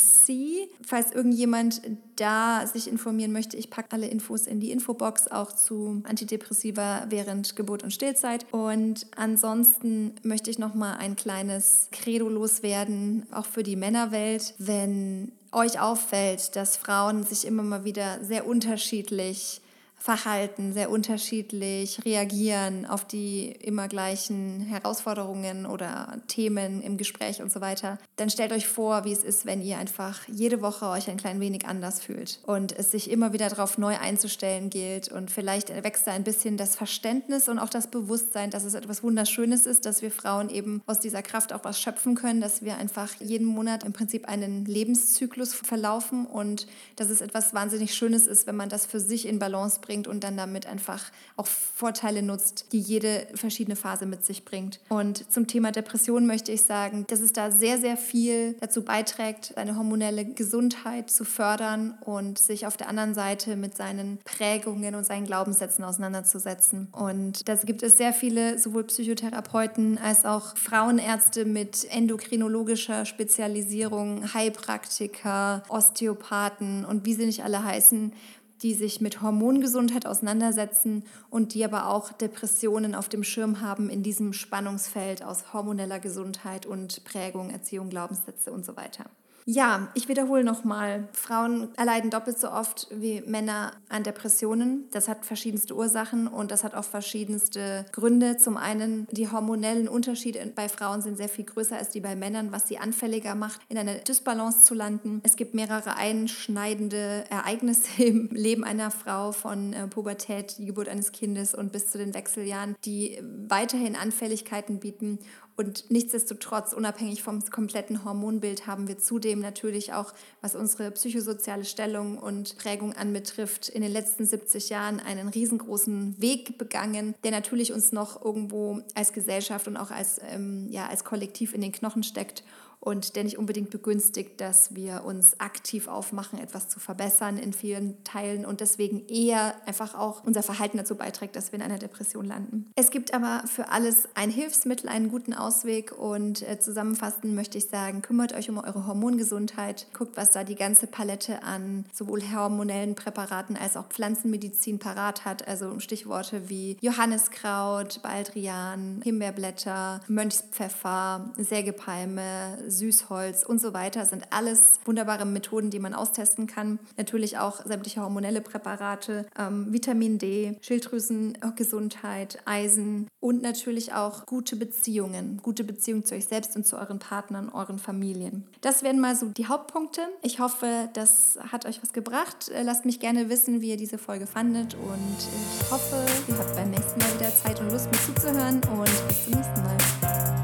Falls 0.85 1.11
irgendjemand 1.11 1.81
da 2.15 2.67
sich 2.67 2.87
informieren 2.87 3.31
möchte, 3.31 3.57
ich 3.57 3.71
packe 3.71 3.91
alle 3.91 4.05
Infos 4.05 4.45
in 4.45 4.59
die 4.59 4.69
Infobox, 4.69 5.29
auch 5.29 5.51
zu 5.51 6.03
Antidepressiva 6.07 7.07
während 7.09 7.55
Geburt 7.55 7.81
und 7.81 7.89
Stillzeit. 7.89 8.45
Und 8.51 9.07
ansonsten 9.15 10.13
möchte 10.21 10.51
ich 10.51 10.59
noch 10.59 10.75
mal 10.75 10.93
ein 10.97 11.15
kleines 11.15 11.87
Credo 11.91 12.29
loswerden, 12.29 13.25
auch 13.31 13.47
für 13.47 13.63
die 13.63 13.75
Männerwelt. 13.75 14.53
Wenn 14.59 15.31
euch 15.51 15.79
auffällt, 15.79 16.55
dass 16.55 16.77
Frauen 16.77 17.23
sich 17.23 17.45
immer 17.45 17.63
mal 17.63 17.83
wieder 17.83 18.23
sehr 18.23 18.45
unterschiedlich 18.45 19.61
verhalten, 19.99 20.71
sehr 20.71 20.89
unterschiedlich 20.89 21.99
reagieren 22.05 22.85
auf 22.85 23.05
die 23.05 23.51
immer 23.51 23.89
gleichen 23.89 24.61
Herausforderungen 24.61 25.65
oder 25.65 26.17
Themen 26.27 26.81
im 26.81 26.97
Gespräch 26.97 27.41
und 27.41 27.51
so 27.51 27.59
weiter, 27.59 27.99
dann 28.15 28.29
stellt 28.29 28.53
euch 28.53 28.67
vor, 28.67 29.03
wie 29.03 29.11
es 29.11 29.23
ist, 29.23 29.45
wenn 29.45 29.61
ihr 29.61 29.77
einfach 29.77 30.21
jede 30.27 30.61
Woche 30.61 30.87
euch 30.87 31.09
ein 31.09 31.17
klein 31.17 31.41
wenig 31.41 31.65
anders 31.65 31.99
fühlt 31.99 32.39
und 32.45 32.71
es 32.71 32.91
sich 32.91 33.11
immer 33.11 33.33
wieder 33.33 33.49
darauf 33.49 33.77
neu 33.77 33.97
einzustellen 33.97 34.69
gilt. 34.69 35.09
Und 35.09 35.31
vielleicht 35.31 35.69
wächst 35.83 36.07
da 36.07 36.13
ein 36.13 36.23
bisschen 36.23 36.55
das 36.55 36.77
Verständnis 36.77 37.49
und 37.49 37.59
auch 37.59 37.69
das 37.69 37.87
Bewusstsein, 37.87 38.51
dass 38.51 38.63
es 38.63 38.75
etwas 38.75 39.03
Wunderschönes 39.03 39.65
ist, 39.65 39.85
dass 39.85 40.01
wir 40.01 40.11
Frauen 40.11 40.49
eben 40.49 40.81
aus 40.85 40.99
dieser 40.99 41.21
Kraft 41.21 41.51
auch 41.51 41.65
was 41.65 41.79
schöpfen 41.79 42.15
können, 42.15 42.39
dass 42.39 42.63
wir 42.63 42.77
einfach 42.77 43.09
jeden 43.19 43.47
Monat 43.47 43.83
im 43.83 43.91
Prinzip 43.91 44.29
einen 44.29 44.63
Lebenszyklus 44.63 45.53
verlaufen 45.53 46.25
und 46.25 46.67
dass 46.95 47.09
es 47.09 47.19
etwas 47.19 47.53
wahnsinnig 47.53 47.93
Schönes 47.93 48.27
ist, 48.27 48.47
wenn 48.47 48.55
man 48.55 48.69
das 48.69 48.85
für 48.85 49.01
sich 49.01 49.27
in 49.27 49.39
Balance 49.39 49.79
bringt 49.81 49.88
bringt 49.89 50.07
und 50.07 50.23
dann 50.23 50.37
damit 50.37 50.67
einfach 50.67 51.03
auch 51.35 51.47
Vorteile 51.47 52.21
nutzt, 52.21 52.67
die 52.73 52.79
jede 52.79 53.25
verschiedene 53.33 53.75
Phase 53.75 54.05
mit 54.05 54.23
sich 54.23 54.45
bringt. 54.45 54.79
Und 54.87 55.31
zum 55.31 55.47
Thema 55.47 55.71
Depression 55.71 56.27
möchte 56.27 56.51
ich 56.51 56.61
sagen, 56.61 57.05
dass 57.07 57.21
es 57.21 57.33
da 57.33 57.49
sehr, 57.49 57.79
sehr 57.79 57.97
viel 57.97 58.53
dazu 58.59 58.83
beiträgt, 58.83 59.53
seine 59.55 59.75
hormonelle 59.75 60.25
Gesundheit 60.25 61.09
zu 61.09 61.25
fördern 61.25 61.97
und 62.01 62.37
sich 62.37 62.67
auf 62.67 62.77
der 62.77 62.87
anderen 62.87 63.15
Seite 63.15 63.55
mit 63.55 63.75
seinen 63.75 64.19
Prägungen 64.25 64.93
und 64.93 65.07
seinen 65.07 65.25
Glaubenssätzen 65.25 65.83
auseinanderzusetzen. 65.83 66.89
Und 66.91 67.49
da 67.49 67.55
gibt 67.55 67.81
es 67.81 67.97
sehr 67.97 68.13
viele, 68.13 68.59
sowohl 68.59 68.83
Psychotherapeuten 68.83 69.97
als 69.97 70.23
auch 70.23 70.55
Frauenärzte 70.55 71.45
mit 71.45 71.87
endokrinologischer 71.89 73.05
Spezialisierung, 73.05 74.35
Heilpraktiker, 74.35 75.63
Osteopathen 75.67 76.85
und 76.85 77.07
wie 77.07 77.15
sie 77.15 77.25
nicht 77.25 77.43
alle 77.43 77.63
heißen, 77.63 78.13
die 78.61 78.73
sich 78.73 79.01
mit 79.01 79.21
Hormongesundheit 79.21 80.05
auseinandersetzen 80.05 81.03
und 81.29 81.53
die 81.53 81.63
aber 81.63 81.87
auch 81.87 82.11
Depressionen 82.11 82.95
auf 82.95 83.09
dem 83.09 83.23
Schirm 83.23 83.61
haben 83.61 83.89
in 83.89 84.03
diesem 84.03 84.33
Spannungsfeld 84.33 85.23
aus 85.23 85.53
hormoneller 85.53 85.99
Gesundheit 85.99 86.65
und 86.65 87.03
Prägung, 87.05 87.49
Erziehung, 87.49 87.89
Glaubenssätze 87.89 88.51
und 88.51 88.65
so 88.65 88.75
weiter. 88.75 89.05
Ja, 89.51 89.87
ich 89.95 90.07
wiederhole 90.07 90.43
nochmal. 90.43 91.07
Frauen 91.11 91.69
erleiden 91.75 92.11
doppelt 92.11 92.37
so 92.37 92.51
oft 92.51 92.87
wie 92.91 93.21
Männer 93.21 93.71
an 93.89 94.03
Depressionen. 94.03 94.85
Das 94.91 95.07
hat 95.07 95.25
verschiedenste 95.25 95.75
Ursachen 95.75 96.27
und 96.27 96.51
das 96.51 96.63
hat 96.63 96.75
auch 96.75 96.83
verschiedenste 96.83 97.83
Gründe. 97.91 98.37
Zum 98.37 98.57
einen, 98.57 99.07
die 99.09 99.31
hormonellen 99.31 99.87
Unterschiede 99.87 100.39
bei 100.53 100.69
Frauen 100.69 101.01
sind 101.01 101.17
sehr 101.17 101.29
viel 101.29 101.45
größer 101.45 101.77
als 101.77 101.89
die 101.89 101.99
bei 101.99 102.15
Männern, 102.15 102.51
was 102.51 102.67
sie 102.67 102.77
anfälliger 102.77 103.33
macht, 103.33 103.61
in 103.69 103.79
eine 103.79 103.95
Dysbalance 104.01 104.61
zu 104.61 104.75
landen. 104.75 105.19
Es 105.23 105.35
gibt 105.35 105.55
mehrere 105.55 105.95
einschneidende 105.95 107.23
Ereignisse 107.31 107.87
im 108.03 108.29
Leben 108.29 108.63
einer 108.63 108.91
Frau 108.91 109.31
von 109.31 109.73
äh, 109.73 109.87
Pubertät, 109.87 110.59
die 110.59 110.67
Geburt 110.67 110.89
eines 110.89 111.11
Kindes 111.11 111.55
und 111.55 111.71
bis 111.71 111.89
zu 111.89 111.97
den 111.97 112.13
Wechseljahren, 112.13 112.75
die 112.85 113.19
weiterhin 113.47 113.95
Anfälligkeiten 113.95 114.79
bieten. 114.79 115.17
Und 115.59 115.91
nichtsdestotrotz, 115.91 116.71
unabhängig 116.71 117.21
vom 117.21 117.43
kompletten 117.49 118.05
Hormonbild, 118.05 118.65
haben 118.65 118.87
wir 118.87 118.97
zudem 118.97 119.41
natürlich 119.41 119.91
auch, 119.91 120.13
was 120.39 120.55
unsere 120.55 120.89
psychosoziale 120.91 121.65
Stellung 121.65 122.17
und 122.17 122.57
Prägung 122.57 122.93
anbetrifft, 122.93 123.67
in 123.67 123.81
den 123.81 123.91
letzten 123.91 124.25
70 124.25 124.69
Jahren 124.69 125.01
einen 125.01 125.27
riesengroßen 125.27 126.21
Weg 126.21 126.57
begangen, 126.57 127.13
der 127.25 127.31
natürlich 127.31 127.73
uns 127.73 127.91
noch 127.91 128.23
irgendwo 128.23 128.79
als 128.95 129.11
Gesellschaft 129.11 129.67
und 129.67 129.75
auch 129.75 129.91
als, 129.91 130.21
ähm, 130.29 130.69
ja, 130.69 130.87
als 130.87 131.03
Kollektiv 131.03 131.53
in 131.53 131.59
den 131.59 131.73
Knochen 131.73 132.03
steckt 132.03 132.45
und 132.79 133.15
der 133.15 133.23
nicht 133.23 133.37
unbedingt 133.37 133.69
begünstigt, 133.71 134.39
dass 134.39 134.73
wir 134.75 135.03
uns 135.03 135.39
aktiv 135.39 135.87
aufmachen, 135.87 136.39
etwas 136.39 136.69
zu 136.69 136.79
verbessern 136.79 137.37
in 137.37 137.51
vielen 137.51 138.01
Teilen 138.03 138.45
und 138.45 138.61
deswegen 138.61 139.05
eher 139.07 139.55
einfach 139.67 139.95
auch 139.95 140.23
unser 140.23 140.43
Verhalten 140.43 140.77
dazu 140.77 140.95
beiträgt, 140.95 141.35
dass 141.35 141.51
wir 141.51 141.59
in 141.59 141.65
einer 141.65 141.77
Depression 141.77 142.25
landen. 142.25 142.71
Es 142.75 142.89
gibt 142.91 143.13
aber 143.13 143.43
für 143.47 143.69
alles 143.69 144.07
ein 144.15 144.29
Hilfsmittel, 144.29 144.89
einen 144.89 145.09
guten 145.09 145.33
Ausweg 145.33 145.91
und 145.91 146.41
äh, 146.47 146.59
zusammenfassend 146.59 147.35
möchte 147.35 147.57
ich 147.57 147.67
sagen, 147.67 148.01
kümmert 148.01 148.33
euch 148.33 148.49
um 148.49 148.57
eure 148.57 148.87
Hormongesundheit, 148.87 149.87
guckt, 149.93 150.15
was 150.15 150.31
da 150.31 150.43
die 150.43 150.55
ganze 150.55 150.87
Palette 150.87 151.43
an 151.43 151.85
sowohl 151.93 152.21
hormonellen 152.21 152.95
Präparaten 152.95 153.57
als 153.57 153.75
auch 153.75 153.87
Pflanzenmedizin 153.87 154.79
parat 154.79 155.25
hat, 155.25 155.47
also 155.47 155.79
Stichworte 155.79 156.49
wie 156.49 156.77
Johanniskraut, 156.81 158.01
Baldrian, 158.01 159.01
Himbeerblätter, 159.03 159.99
Mönchspfeffer, 160.07 161.31
Sägepalme, 161.37 162.68
Süßholz 162.69 163.43
und 163.43 163.59
so 163.59 163.73
weiter 163.73 164.05
sind 164.05 164.27
alles 164.31 164.79
wunderbare 164.85 165.25
Methoden, 165.25 165.69
die 165.69 165.79
man 165.79 165.93
austesten 165.93 166.47
kann. 166.47 166.79
Natürlich 166.97 167.37
auch 167.37 167.65
sämtliche 167.65 168.01
hormonelle 168.01 168.41
Präparate, 168.41 169.25
ähm, 169.37 169.71
Vitamin 169.71 170.17
D, 170.17 170.57
Schilddrüsengesundheit, 170.61 172.39
Eisen 172.45 173.07
und 173.19 173.41
natürlich 173.41 173.93
auch 173.93 174.25
gute 174.25 174.55
Beziehungen, 174.55 175.39
gute 175.43 175.63
Beziehungen 175.63 176.05
zu 176.05 176.15
euch 176.15 176.25
selbst 176.25 176.55
und 176.55 176.65
zu 176.65 176.77
euren 176.77 176.99
Partnern, 176.99 177.49
euren 177.49 177.79
Familien. 177.79 178.45
Das 178.61 178.83
wären 178.83 178.99
mal 178.99 179.15
so 179.15 179.27
die 179.27 179.47
Hauptpunkte. 179.47 180.01
Ich 180.21 180.39
hoffe, 180.39 180.89
das 180.93 181.39
hat 181.51 181.65
euch 181.65 181.81
was 181.81 181.93
gebracht. 181.93 182.49
Äh, 182.49 182.63
lasst 182.63 182.85
mich 182.85 182.99
gerne 182.99 183.29
wissen, 183.29 183.61
wie 183.61 183.69
ihr 183.69 183.77
diese 183.77 183.97
Folge 183.97 184.27
fandet 184.27 184.75
und 184.75 185.17
ich 185.61 185.71
hoffe, 185.71 186.05
ihr 186.27 186.37
habt 186.37 186.55
beim 186.55 186.71
nächsten 186.71 186.99
Mal 186.99 187.13
wieder 187.15 187.33
Zeit 187.35 187.59
und 187.59 187.71
Lust, 187.71 187.87
mir 187.91 187.99
zuzuhören 187.99 188.61
und 188.77 189.07
bis 189.07 189.25
zum 189.25 189.33
nächsten 189.33 189.63
Mal. 189.63 190.38